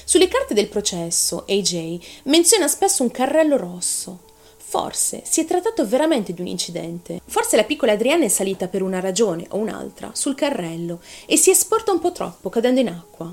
Sulle 0.04 0.28
carte 0.28 0.54
del 0.54 0.68
processo, 0.68 1.44
AJ 1.48 1.98
menziona 2.24 2.68
spesso 2.68 3.02
un 3.02 3.10
carrello 3.10 3.56
rosso. 3.56 4.24
Forse 4.56 5.22
si 5.24 5.40
è 5.40 5.44
trattato 5.44 5.86
veramente 5.86 6.32
di 6.32 6.40
un 6.40 6.48
incidente. 6.48 7.20
Forse 7.24 7.56
la 7.56 7.64
piccola 7.64 7.92
Adriana 7.92 8.24
è 8.24 8.28
salita 8.28 8.66
per 8.66 8.82
una 8.82 8.98
ragione 8.98 9.46
o 9.50 9.58
un'altra 9.58 10.10
sul 10.12 10.34
carrello 10.34 11.00
e 11.24 11.36
si 11.36 11.50
è 11.50 11.54
sporta 11.54 11.92
un 11.92 12.00
po' 12.00 12.10
troppo 12.12 12.50
cadendo 12.50 12.80
in 12.80 12.88
acqua. 12.88 13.32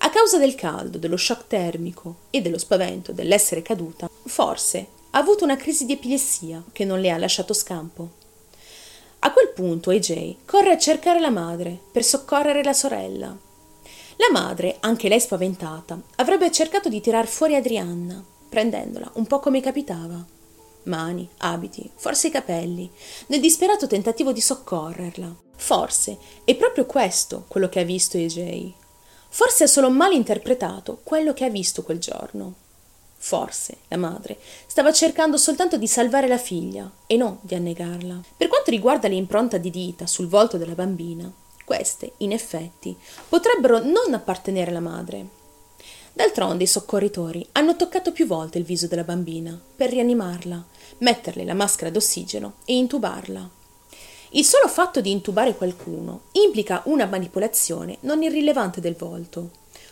A 0.00 0.10
causa 0.10 0.38
del 0.38 0.54
caldo, 0.54 0.98
dello 0.98 1.16
shock 1.16 1.46
termico 1.46 2.16
e 2.30 2.42
dello 2.42 2.58
spavento 2.58 3.12
dell'essere 3.12 3.62
caduta, 3.62 4.08
forse 4.26 4.96
ha 5.10 5.18
avuto 5.18 5.44
una 5.44 5.56
crisi 5.56 5.84
di 5.84 5.94
epilessia 5.94 6.62
che 6.72 6.84
non 6.84 7.00
le 7.00 7.10
ha 7.10 7.18
lasciato 7.18 7.52
scampo. 7.54 8.16
A 9.20 9.32
quel 9.32 9.50
punto 9.52 9.90
AJ 9.90 10.36
corre 10.44 10.70
a 10.70 10.78
cercare 10.78 11.18
la 11.18 11.30
madre 11.30 11.78
per 11.90 12.04
soccorrere 12.04 12.62
la 12.62 12.72
sorella. 12.72 13.36
La 14.16 14.28
madre, 14.32 14.76
anche 14.80 15.08
lei 15.08 15.20
spaventata, 15.20 16.00
avrebbe 16.16 16.50
cercato 16.50 16.88
di 16.88 17.00
tirar 17.00 17.26
fuori 17.26 17.54
Adrianna, 17.54 18.24
prendendola 18.48 19.10
un 19.14 19.26
po' 19.26 19.40
come 19.40 19.60
capitava. 19.60 20.24
Mani, 20.84 21.28
abiti, 21.38 21.90
forse 21.94 22.28
i 22.28 22.30
capelli, 22.30 22.90
nel 23.26 23.40
disperato 23.40 23.86
tentativo 23.86 24.32
di 24.32 24.40
soccorrerla. 24.40 25.34
Forse 25.56 26.18
è 26.44 26.54
proprio 26.54 26.86
questo 26.86 27.44
quello 27.48 27.68
che 27.68 27.80
ha 27.80 27.84
visto 27.84 28.16
AJ. 28.16 28.72
Forse 29.28 29.64
ha 29.64 29.68
solo 29.68 29.90
mal 29.90 30.12
interpretato 30.12 31.00
quello 31.02 31.32
che 31.32 31.44
ha 31.44 31.50
visto 31.50 31.82
quel 31.82 31.98
giorno. 31.98 32.54
Forse 33.20 33.78
la 33.88 33.96
madre 33.96 34.38
stava 34.66 34.92
cercando 34.92 35.36
soltanto 35.36 35.76
di 35.76 35.88
salvare 35.88 36.28
la 36.28 36.38
figlia 36.38 36.90
e 37.06 37.16
non 37.16 37.38
di 37.40 37.54
annegarla. 37.54 38.20
Per 38.36 38.48
quanto 38.48 38.70
riguarda 38.70 39.08
l'impronta 39.08 39.58
di 39.58 39.70
dita 39.70 40.06
sul 40.06 40.28
volto 40.28 40.56
della 40.56 40.74
bambina, 40.74 41.30
queste, 41.64 42.12
in 42.18 42.32
effetti, 42.32 42.96
potrebbero 43.28 43.80
non 43.80 44.14
appartenere 44.14 44.70
alla 44.70 44.80
madre. 44.80 45.26
D'altronde 46.12 46.64
i 46.64 46.68
soccorritori 46.68 47.46
hanno 47.52 47.76
toccato 47.76 48.12
più 48.12 48.26
volte 48.26 48.58
il 48.58 48.64
viso 48.64 48.86
della 48.86 49.04
bambina 49.04 49.60
per 49.76 49.90
rianimarla, 49.90 50.64
metterle 50.98 51.44
la 51.44 51.54
maschera 51.54 51.90
d'ossigeno 51.90 52.54
e 52.64 52.76
intubarla. 52.76 53.50
Il 54.30 54.44
solo 54.44 54.68
fatto 54.68 55.00
di 55.00 55.10
intubare 55.10 55.54
qualcuno 55.54 56.22
implica 56.32 56.82
una 56.86 57.06
manipolazione 57.06 57.98
non 58.00 58.22
irrilevante 58.22 58.80
del 58.80 58.94
volto, 58.94 59.50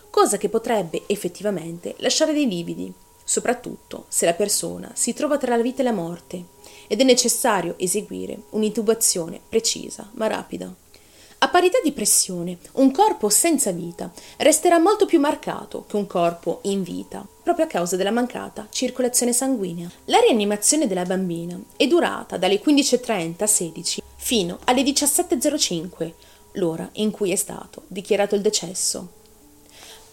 cosa 0.09 0.37
che 0.37 0.49
potrebbe 0.49 1.03
effettivamente 1.07 1.95
lasciare 1.99 2.33
dei 2.33 2.47
lividi, 2.47 2.91
soprattutto 3.27 4.05
se 4.07 4.25
la 4.25 4.33
persona 4.33 4.89
si 4.93 5.11
trova 5.13 5.37
tra 5.37 5.57
la 5.57 5.61
vita 5.61 5.81
e 5.81 5.83
la 5.83 5.91
morte 5.91 6.41
ed 6.87 7.01
è 7.01 7.03
necessario 7.03 7.75
eseguire 7.77 8.39
un'intubazione 8.51 9.41
precisa 9.49 10.09
ma 10.13 10.27
rapida. 10.27 10.73
A 11.39 11.49
parità 11.49 11.77
di 11.83 11.91
pressione, 11.91 12.57
un 12.73 12.89
corpo 12.91 13.27
senza 13.29 13.71
vita 13.71 14.09
resterà 14.37 14.79
molto 14.79 15.05
più 15.05 15.19
marcato 15.19 15.83
che 15.85 15.97
un 15.97 16.07
corpo 16.07 16.61
in 16.63 16.81
vita, 16.81 17.27
proprio 17.43 17.65
a 17.65 17.67
causa 17.67 17.97
della 17.97 18.11
mancata 18.11 18.67
circolazione 18.71 19.33
sanguigna. 19.33 19.91
La 20.05 20.19
rianimazione 20.19 20.87
della 20.87 21.03
bambina 21.03 21.59
è 21.75 21.85
durata 21.85 22.37
dalle 22.37 22.61
15.30 22.61 23.43
a 23.43 23.45
16 23.47 24.01
fino 24.15 24.59
alle 24.63 24.81
17.05, 24.81 26.11
l'ora 26.53 26.89
in 26.93 27.11
cui 27.11 27.31
è 27.31 27.35
stato 27.35 27.83
dichiarato 27.87 28.33
il 28.33 28.41
decesso. 28.41 29.16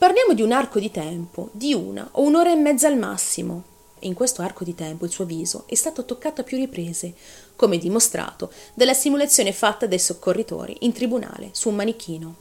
Parliamo 0.04 0.34
di 0.34 0.42
un 0.42 0.52
arco 0.52 0.80
di 0.80 0.90
tempo 0.90 1.48
di 1.52 1.72
una 1.72 2.06
o 2.12 2.20
un'ora 2.24 2.52
e 2.52 2.56
mezza 2.56 2.88
al 2.88 2.98
massimo. 2.98 3.62
E 3.98 4.06
in 4.06 4.12
questo 4.12 4.42
arco 4.42 4.62
di 4.62 4.74
tempo 4.74 5.06
il 5.06 5.10
suo 5.10 5.24
viso 5.24 5.64
è 5.66 5.74
stato 5.74 6.04
toccato 6.04 6.42
a 6.42 6.44
più 6.44 6.58
riprese, 6.58 7.14
come 7.56 7.78
dimostrato 7.78 8.52
dalla 8.74 8.92
simulazione 8.92 9.50
fatta 9.50 9.86
dai 9.86 9.98
soccorritori 9.98 10.76
in 10.80 10.92
tribunale 10.92 11.48
su 11.52 11.70
un 11.70 11.76
manichino. 11.76 12.34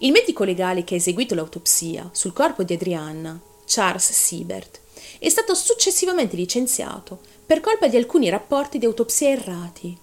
Il 0.00 0.12
medico 0.12 0.44
legale 0.44 0.84
che 0.84 0.92
ha 0.92 0.98
eseguito 0.98 1.34
l'autopsia 1.34 2.10
sul 2.12 2.34
corpo 2.34 2.64
di 2.64 2.74
Adrianna, 2.74 3.40
Charles 3.64 4.12
Siebert, 4.12 4.80
è 5.20 5.30
stato 5.30 5.54
successivamente 5.54 6.36
licenziato 6.36 7.18
per 7.46 7.60
colpa 7.60 7.88
di 7.88 7.96
alcuni 7.96 8.28
rapporti 8.28 8.76
di 8.76 8.84
autopsia 8.84 9.30
errati. 9.30 9.96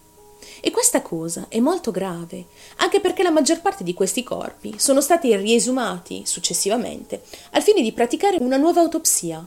E 0.62 0.72
questa 0.72 1.02
cosa 1.02 1.46
è 1.48 1.60
molto 1.60 1.92
grave, 1.92 2.46
anche 2.78 3.00
perché 3.00 3.24
la 3.24 3.32
maggior 3.32 3.62
parte 3.62 3.84
di 3.84 3.94
questi 3.94 4.24
corpi 4.24 4.76
sono 4.78 5.00
stati 5.00 5.36
riesumati 5.36 6.24
successivamente 6.26 7.22
al 7.52 7.62
fine 7.62 7.82
di 7.82 7.94
praticare 7.94 8.38
una 8.40 8.58
nuova 8.58 8.82
autopsia, 8.82 9.46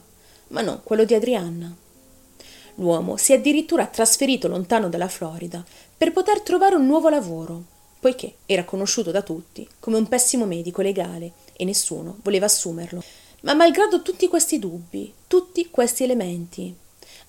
ma 0.48 0.61
non 0.62 0.81
quello 0.83 1.05
di 1.05 1.14
Adrianna. 1.14 1.75
L'uomo 2.77 3.16
si 3.16 3.33
è 3.33 3.37
addirittura 3.37 3.87
trasferito 3.87 4.48
lontano 4.48 4.88
dalla 4.88 5.09
Florida 5.09 5.62
per 5.96 6.12
poter 6.12 6.40
trovare 6.40 6.77
un 6.77 6.87
nuovo 6.87 7.11
lavoro, 7.11 7.62
poiché 8.01 8.37
era 8.46 8.64
conosciuto 8.64 9.11
da 9.11 9.22
tutti 9.22 9.68
come 9.79 9.98
un 9.98 10.09
pessimo 10.09 10.46
medico 10.46 10.81
legale 10.81 11.33
e 11.53 11.64
nessuno 11.64 12.18
voleva 12.22 12.46
assumerlo. 12.46 13.03
Ma 13.42 13.55
malgrado 13.55 14.03
tutti 14.03 14.29
questi 14.29 14.59
dubbi, 14.59 15.12
tutti 15.27 15.68
questi 15.68 16.05
elementi, 16.05 16.75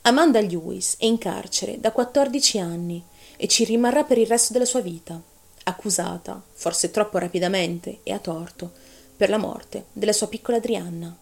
Amanda 0.04 0.40
Lewis 0.40 0.96
è 1.00 1.06
in 1.06 1.18
carcere 1.18 1.80
da 1.80 1.92
14 1.92 2.60
anni 2.60 3.04
e 3.44 3.48
ci 3.50 3.66
rimarrà 3.66 4.06
per 4.06 4.18
il 4.18 4.26
resto 4.26 4.54
della 4.54 4.64
sua 4.64 4.80
vita, 4.80 5.22
accusata, 5.66 6.42
forse 6.54 6.92
troppo 6.92 7.18
rapidamente 7.18 8.00
e 8.04 8.14
a 8.14 8.18
torto, 8.18 8.72
per 9.18 9.28
la 9.28 9.38
morte 9.38 9.88
della 9.92 10.14
sua 10.14 10.30
piccola 10.30 10.60
Adrianna. 10.60 11.14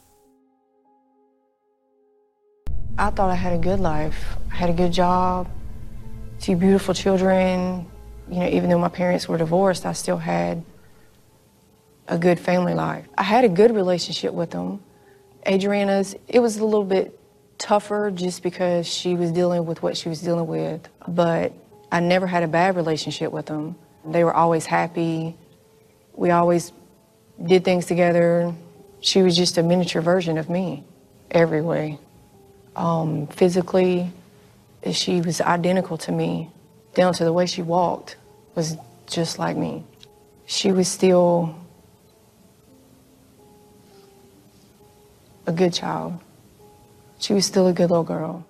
I 2.99 3.09
thought 3.11 3.31
I 3.31 3.35
had 3.35 3.53
a 3.53 3.57
good 3.57 3.79
life. 3.79 4.37
I 4.51 4.55
had 4.61 4.69
a 4.69 4.73
good 4.73 4.91
job, 4.91 5.47
two 6.39 6.55
beautiful 6.55 6.93
children. 6.93 7.87
You 8.29 8.41
know, 8.41 8.47
even 8.49 8.69
though 8.69 8.77
my 8.77 8.91
parents 8.91 9.27
were 9.27 9.39
divorced, 9.39 9.87
I 9.87 9.93
still 9.93 10.19
had 10.19 10.61
a 12.07 12.19
good 12.19 12.39
family 12.39 12.75
life. 12.75 13.07
I 13.17 13.23
had 13.23 13.45
a 13.45 13.49
good 13.49 13.71
relationship 13.71 14.31
with 14.31 14.51
them. 14.51 14.83
Adriana's, 15.47 16.15
it 16.27 16.39
was 16.39 16.59
a 16.59 16.63
little 16.63 16.85
bit 16.85 17.17
tougher 17.57 18.11
just 18.11 18.43
because 18.43 18.85
she 18.85 19.15
was 19.15 19.31
dealing 19.31 19.65
with 19.65 19.81
what 19.81 19.97
she 19.97 20.07
was 20.07 20.21
dealing 20.21 20.45
with. 20.45 20.87
But 21.07 21.53
I 21.91 21.99
never 21.99 22.25
had 22.25 22.43
a 22.43 22.47
bad 22.47 22.75
relationship 22.75 23.31
with 23.31 23.47
them. 23.47 23.75
They 24.05 24.23
were 24.23 24.33
always 24.33 24.65
happy. 24.65 25.35
We 26.13 26.31
always 26.31 26.71
did 27.43 27.63
things 27.65 27.85
together. 27.85 28.53
She 29.01 29.21
was 29.21 29.35
just 29.35 29.57
a 29.57 29.63
miniature 29.63 30.01
version 30.01 30.37
of 30.37 30.49
me 30.49 30.83
every 31.29 31.61
way. 31.61 31.99
Um, 32.75 33.27
physically, 33.27 34.11
she 34.91 35.21
was 35.21 35.41
identical 35.41 35.97
to 35.99 36.11
me, 36.11 36.49
down 36.93 37.13
to 37.13 37.23
the 37.23 37.33
way 37.33 37.45
she 37.45 37.61
walked 37.61 38.15
was 38.55 38.77
just 39.07 39.39
like 39.39 39.57
me. 39.57 39.83
She 40.45 40.71
was 40.71 40.87
still 40.87 41.55
a 45.45 45.51
good 45.51 45.73
child. 45.73 46.19
She 47.19 47.33
was 47.33 47.45
still 47.45 47.67
a 47.67 47.73
good 47.73 47.89
little 47.89 48.03
girl. 48.03 48.45